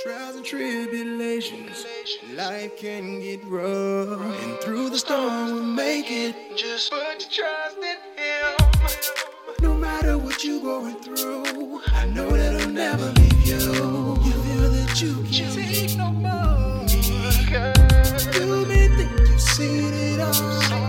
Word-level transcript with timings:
Trials 0.00 0.36
and 0.36 0.44
tribulations, 0.44 1.84
life 2.34 2.76
can 2.76 3.18
get 3.18 3.44
rough. 3.46 4.20
And 4.44 4.60
through 4.60 4.90
the 4.90 4.98
storm, 4.98 5.46
we'll 5.46 5.62
make 5.64 6.08
it. 6.08 6.56
Just 6.56 6.92
put 6.92 7.20
your 7.20 7.28
trust 7.30 7.78
in 7.78 7.96
Him. 8.16 9.60
No 9.60 9.74
matter 9.74 10.16
what 10.16 10.44
you're 10.44 10.60
going 10.60 10.94
through, 11.00 11.80
I 11.88 12.06
know 12.06 12.30
that 12.30 12.60
I'll 12.60 12.68
never 12.68 13.10
leave 13.10 13.44
you. 13.44 13.56
You 13.56 14.32
feel 14.32 14.70
that 14.70 15.02
you 15.02 15.24
can't 15.32 15.54
take 15.54 15.96
no 15.96 16.12
more. 16.12 16.86
You 18.34 18.66
may 18.66 18.86
think 18.88 19.10
you've 19.18 19.40
seen 19.40 19.92
it 19.92 20.20
all. 20.20 20.87